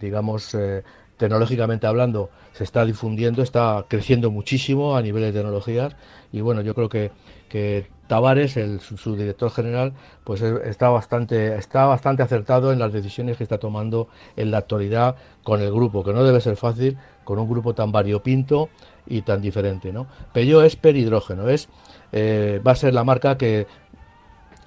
[0.00, 0.82] digamos, eh,
[1.16, 5.96] tecnológicamente hablando, se está difundiendo, está creciendo muchísimo a nivel de tecnologías
[6.32, 7.12] y bueno, yo creo que,
[7.54, 9.92] que Tavares, el, su, director general,
[10.24, 15.14] pues está bastante, está bastante acertado en las decisiones que está tomando en la actualidad
[15.44, 18.70] con el grupo, que no debe ser fácil con un grupo tan variopinto
[19.06, 19.92] y tan diferente.
[19.92, 20.08] ¿no?
[20.32, 21.68] Peugeot es per hidrógeno, es,
[22.10, 23.68] eh, va a ser la marca que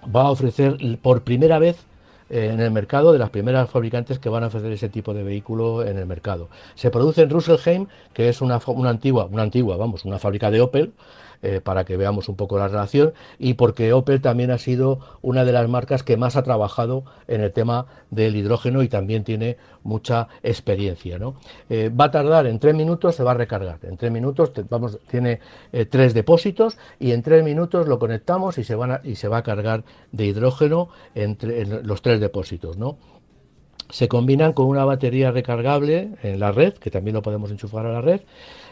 [0.05, 1.75] va a ofrecer por primera vez
[2.29, 5.23] eh, en el mercado de las primeras fabricantes que van a ofrecer ese tipo de
[5.23, 6.47] vehículo en el mercado.
[6.75, 10.61] Se produce en Russelheim, que es una, una antigua, una antigua, vamos, una fábrica de
[10.61, 10.93] Opel,
[11.41, 15.45] eh, para que veamos un poco la relación y porque Opel también ha sido una
[15.45, 19.57] de las marcas que más ha trabajado en el tema del hidrógeno y también tiene
[19.83, 21.19] mucha experiencia.
[21.19, 21.35] ¿no?
[21.69, 23.79] Eh, va a tardar en tres minutos, se va a recargar.
[23.83, 25.39] En tres minutos vamos, tiene
[25.71, 29.43] eh, tres depósitos y en tres minutos lo conectamos y se, y se va a
[29.43, 32.77] cargar de hidrógeno entre en los tres depósitos.
[32.77, 32.97] ¿no?
[33.89, 37.91] Se combinan con una batería recargable en la red, que también lo podemos enchufar a
[37.91, 38.21] la red.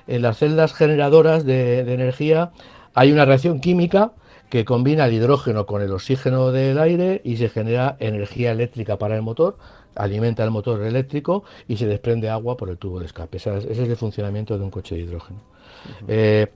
[0.08, 2.52] En las celdas generadoras de, energía
[2.94, 4.12] hay una reacción química
[4.50, 9.16] que combina el hidrógeno con el oxígeno del aire y se genera energía eléctrica para
[9.16, 9.58] el motor,
[9.96, 13.38] alimenta el motor eléctrico y se desprende agua por el tubo de escape.
[13.38, 15.40] Ese es, el funcionamiento de un coche de hidrógeno.
[16.08, 16.48] Eh,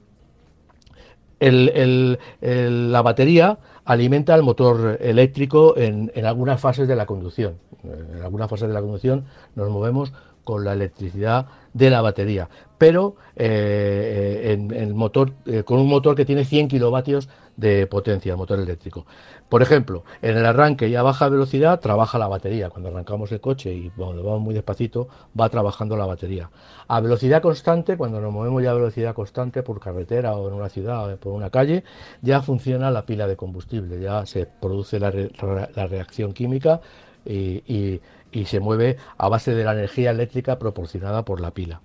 [1.42, 3.58] la batería
[3.90, 7.56] alimenta el motor eléctrico en, algunas fases de la conducción.
[7.84, 9.26] En algunas fases de la conducción
[9.56, 10.14] nos movemos
[10.44, 16.26] con la electricidad de la batería, pero eh, en, motor, eh, con un motor que
[16.26, 19.06] tiene 100 kilovatios de potencia, motor eléctrico.
[19.50, 22.70] Por ejemplo, en el arranque y a baja velocidad trabaja la batería.
[22.70, 26.50] Cuando arrancamos el coche y cuando vamos muy despacito, va trabajando la batería.
[26.88, 30.70] A velocidad constante, cuando nos movemos ya a velocidad constante por carretera o en una
[30.70, 31.84] ciudad o por una calle,
[32.22, 36.80] ya funciona la pila de combustible, ya se produce la, reacción química
[37.26, 38.00] y
[38.46, 41.82] se mueve a base de la energía eléctrica proporcionada por la pila.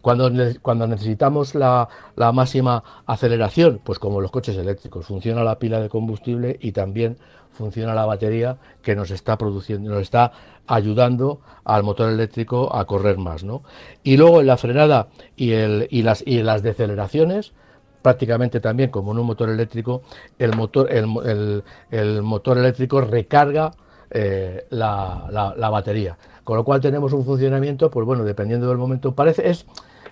[0.00, 0.30] Cuando,
[0.62, 6.56] cuando necesitamos la, máxima aceleración, pues como los coches eléctricos, funciona la pila de combustible
[6.60, 7.18] y también
[7.52, 10.32] funciona la batería que nos está produciendo, nos está
[10.66, 13.44] ayudando al motor eléctrico a correr más.
[13.44, 13.62] ¿no?
[14.02, 17.52] Y luego en la frenada y, el, y, las, y las deceleraciones,
[18.02, 20.02] prácticamente también como en un motor eléctrico,
[20.38, 23.72] el motor, el, el, motor eléctrico recarga
[24.14, 26.16] eh, la, la, la, batería.
[26.44, 29.66] Con lo cual tenemos un funcionamiento, pues bueno, dependiendo del momento, parece, es,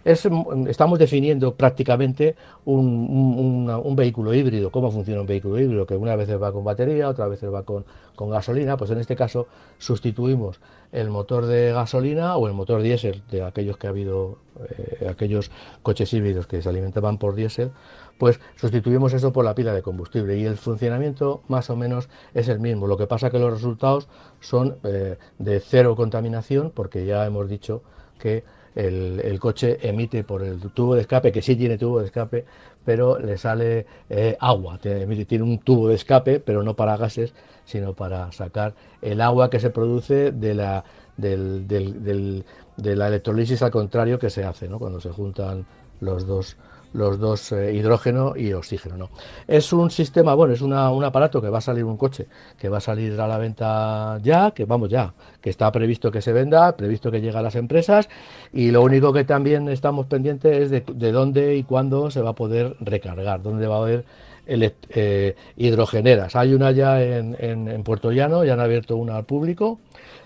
[0.05, 6.53] estamos definiendo prácticamente un, vehículo híbrido, cómo funciona un vehículo híbrido, que una vez va
[6.53, 7.85] con batería, otra vez va con,
[8.31, 9.47] gasolina, pues en este caso
[9.79, 10.61] sustituimos
[10.93, 14.39] el motor de gasolina o el motor diésel de aquellos que ha habido,
[14.77, 15.51] eh, aquellos
[15.83, 17.71] coches híbridos que se alimentaban por diésel,
[18.19, 20.37] pues sustituimos eso por la pila de combustible.
[20.37, 22.87] Y el funcionamiento más o menos es el mismo.
[22.87, 24.09] Lo que pasa que los resultados
[24.41, 27.83] son eh, de cero contaminación porque ya hemos dicho
[28.19, 28.45] que
[28.75, 32.45] el, coche emite por el tubo de escape, que sí tiene tubo de escape,
[32.85, 37.35] pero le sale eh, agua, tiene, tiene, un tubo de escape, pero no para gases,
[37.65, 40.85] sino para sacar el agua que se produce de la,
[41.17, 44.79] del, de la electrolisis al contrario que se hace, ¿no?
[44.79, 45.67] cuando se juntan
[46.01, 46.57] los dos
[46.93, 48.97] los dos eh, hidrógeno y oxígeno.
[48.97, 49.11] ¿no?
[49.47, 52.27] Es un sistema, bueno, es un aparato que va a salir un coche,
[52.59, 56.23] que va a salir a la venta ya, que vamos ya, que está previsto que
[56.23, 58.09] se venda, previsto que llegue a las empresas
[58.53, 62.35] y lo único que también estamos pendientes es de, dónde y cuándo se va a
[62.35, 64.05] poder recargar, dónde va a haber
[64.47, 66.35] eh, hidrogeneras.
[66.35, 69.79] Hay una ya en, en, Puerto Llano, ya han abierto una al público,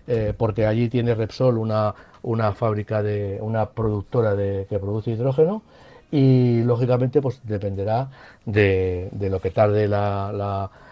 [0.07, 5.63] eh, porque allí tiene Repsol una, una fábrica de una productora de, que produce hidrógeno
[6.15, 8.09] y lógicamente pues dependerá
[8.47, 9.91] de, lo que tarde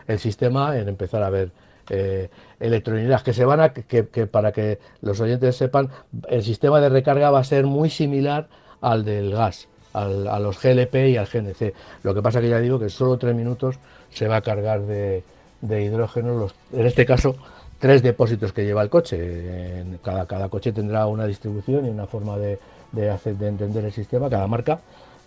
[0.09, 1.53] el sistema en empezar a ver
[1.91, 5.91] eh, que se van a que, para que los oyentes sepan
[6.29, 8.49] el sistema de recarga va a ser muy similar
[8.81, 12.59] al del gas al, a los GLP y al GNC lo que pasa que ya
[12.59, 13.79] digo que solo tres minutos
[14.11, 15.23] se va a cargar de,
[15.62, 17.37] hidrógeno los, en este caso
[17.79, 19.85] tres depósitos que lleva el coche.
[20.05, 22.61] Cada, cada coche tendrá una distribución y una forma de,
[22.93, 24.79] de, hacer, de entender el sistema cada marca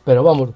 [0.05, 0.51] pero vamos,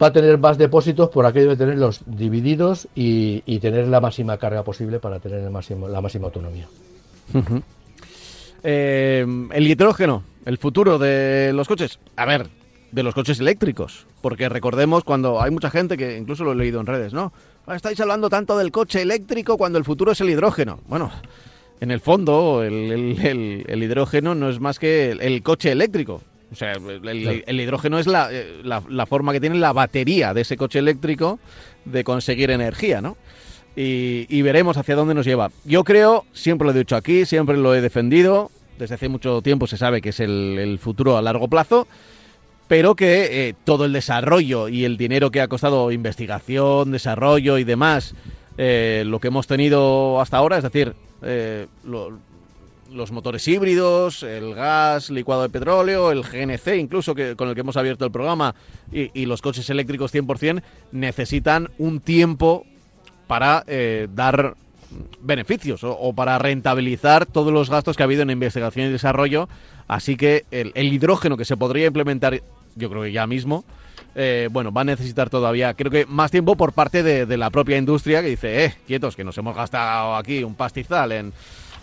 [0.00, 4.62] va a tener más depósitos por aquello de tenerlos divididos y, tener la máxima carga
[4.62, 6.68] posible para tener el máximo, la máxima autonomía.
[8.62, 11.98] Eh, el hidrógeno, el futuro de los coches.
[12.16, 12.48] A ver,
[12.92, 14.06] de los coches eléctricos.
[14.20, 17.32] Porque recordemos cuando hay mucha gente que incluso lo he leído en redes, ¿no?
[17.66, 20.80] Ah, estáis hablando tanto del coche eléctrico cuando el futuro es el hidrógeno.
[20.86, 21.10] Bueno,
[21.80, 26.22] en el fondo, el, hidrógeno no es más que el coche eléctrico.
[26.52, 30.80] O sea, el, hidrógeno es eh, la, forma que tiene la batería de ese coche
[30.80, 31.38] eléctrico
[31.86, 33.16] de conseguir energía, ¿no?
[33.74, 35.50] Y, veremos hacia dónde nos lleva.
[35.64, 39.66] Yo creo, siempre lo he dicho aquí, siempre lo he defendido, desde hace mucho tiempo
[39.66, 41.88] se sabe que es el, futuro a largo plazo,
[42.68, 47.64] pero que eh, todo el desarrollo y el dinero que ha costado investigación, desarrollo y
[47.64, 48.14] demás,
[48.58, 50.94] eh, lo que hemos tenido hasta ahora, es decir,
[51.84, 52.18] lo,
[52.92, 57.60] los motores híbridos, el gas licuado de petróleo, el GNC incluso que, con el que
[57.60, 58.54] hemos abierto el programa
[58.90, 60.62] y, los coches eléctricos 100%
[60.92, 62.66] necesitan un tiempo
[63.26, 64.56] para eh, dar
[65.20, 69.48] beneficios o, para rentabilizar todos los gastos que ha habido en investigación y desarrollo.
[69.88, 72.42] Así que el, hidrógeno que se podría implementar,
[72.76, 73.64] yo creo que ya mismo,
[74.14, 77.48] eh, bueno, va a necesitar todavía, creo que más tiempo por parte de, de la
[77.48, 81.32] propia industria que dice, eh, quietos, que nos hemos gastado aquí un pastizal en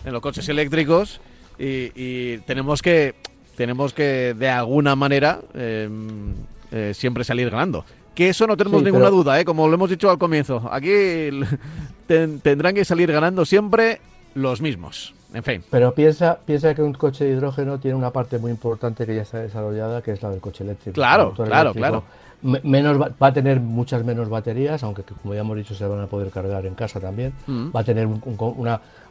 [0.04, 1.20] en los coches eléctricos
[1.58, 3.14] y, tenemos que
[3.56, 6.32] tenemos que de alguna manera em,
[6.72, 7.84] eh, siempre salir ganando.
[8.14, 9.44] Que eso no tenemos ninguna duda, ¿eh?
[9.44, 10.68] como lo hemos dicho al comienzo.
[10.72, 10.90] Aquí
[12.06, 14.00] tendrán que salir ganando siempre
[14.34, 15.14] los mismos.
[15.34, 15.62] En fin.
[15.70, 19.22] Pero piensa, piensa que un coche de hidrógeno tiene una parte muy importante que ya
[19.22, 20.94] está desarrollada, que es la del coche eléctrico.
[20.94, 22.04] Claro, claro, claro
[22.42, 26.06] menos va, a tener muchas menos baterías, aunque como ya hemos dicho se van a
[26.06, 27.32] poder cargar en casa también.
[27.46, 27.70] Mm.
[27.74, 28.22] Va a tener un,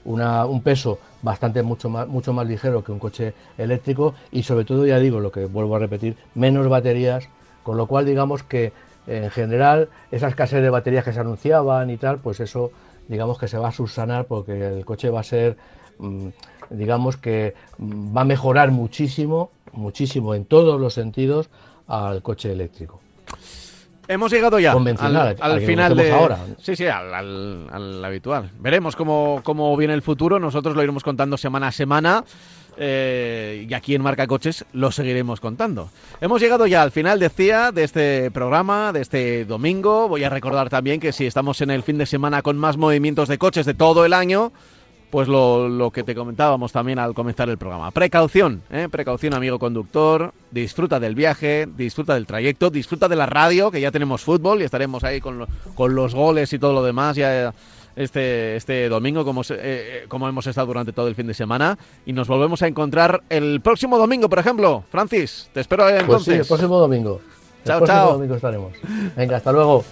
[0.05, 4.65] una, un, peso bastante mucho más, mucho más ligero que un coche eléctrico y sobre
[4.65, 7.30] todo, ya digo, lo que vuelvo a repetir, menos baterías,
[7.63, 8.73] con lo cual digamos que
[9.07, 12.71] en general esa escasez de baterías que se anunciaban y tal, pues eso
[13.07, 15.57] digamos que se va a subsanar porque el coche va a ser,
[15.97, 16.27] mm,
[16.69, 21.49] digamos que mm, va a mejorar muchísimo, muchísimo en todos los sentidos
[21.88, 23.01] al coche eléctrico.
[24.07, 26.39] Hemos llegado ya al, final de ahora.
[26.59, 28.49] Sí, sí, al, habitual.
[28.59, 30.39] Veremos cómo, cómo, viene el futuro.
[30.39, 32.23] Nosotros lo iremos contando semana a semana.
[32.82, 35.89] Eh, y aquí en Marca Coches lo seguiremos contando.
[36.21, 40.07] Hemos llegado ya al final, decía, de este programa, de este domingo.
[40.07, 43.27] Voy a recordar también que si estamos en el fin de semana con más movimientos
[43.27, 44.53] de coches de todo el año,
[45.10, 47.91] pues lo, que te comentábamos también al comenzar el programa.
[47.91, 48.88] Precaución, ¿eh?
[48.91, 53.91] precaución amigo conductor, disfruta del viaje, disfruta del trayecto, disfruta de la radio, que ya
[53.91, 55.45] tenemos fútbol y estaremos ahí con,
[55.76, 57.53] con los goles y todo lo demás ya
[57.95, 61.78] este, este domingo como, eh, eh, como hemos estado durante todo el fin de semana
[62.05, 64.84] y nos volvemos a encontrar el próximo domingo, por ejemplo.
[64.89, 66.07] Francis, te espero entonces.
[66.07, 67.20] Pues sí, el próximo domingo.
[67.66, 68.74] Chao, el próximo domingo estaremos.
[69.18, 69.84] Venga, hasta luego.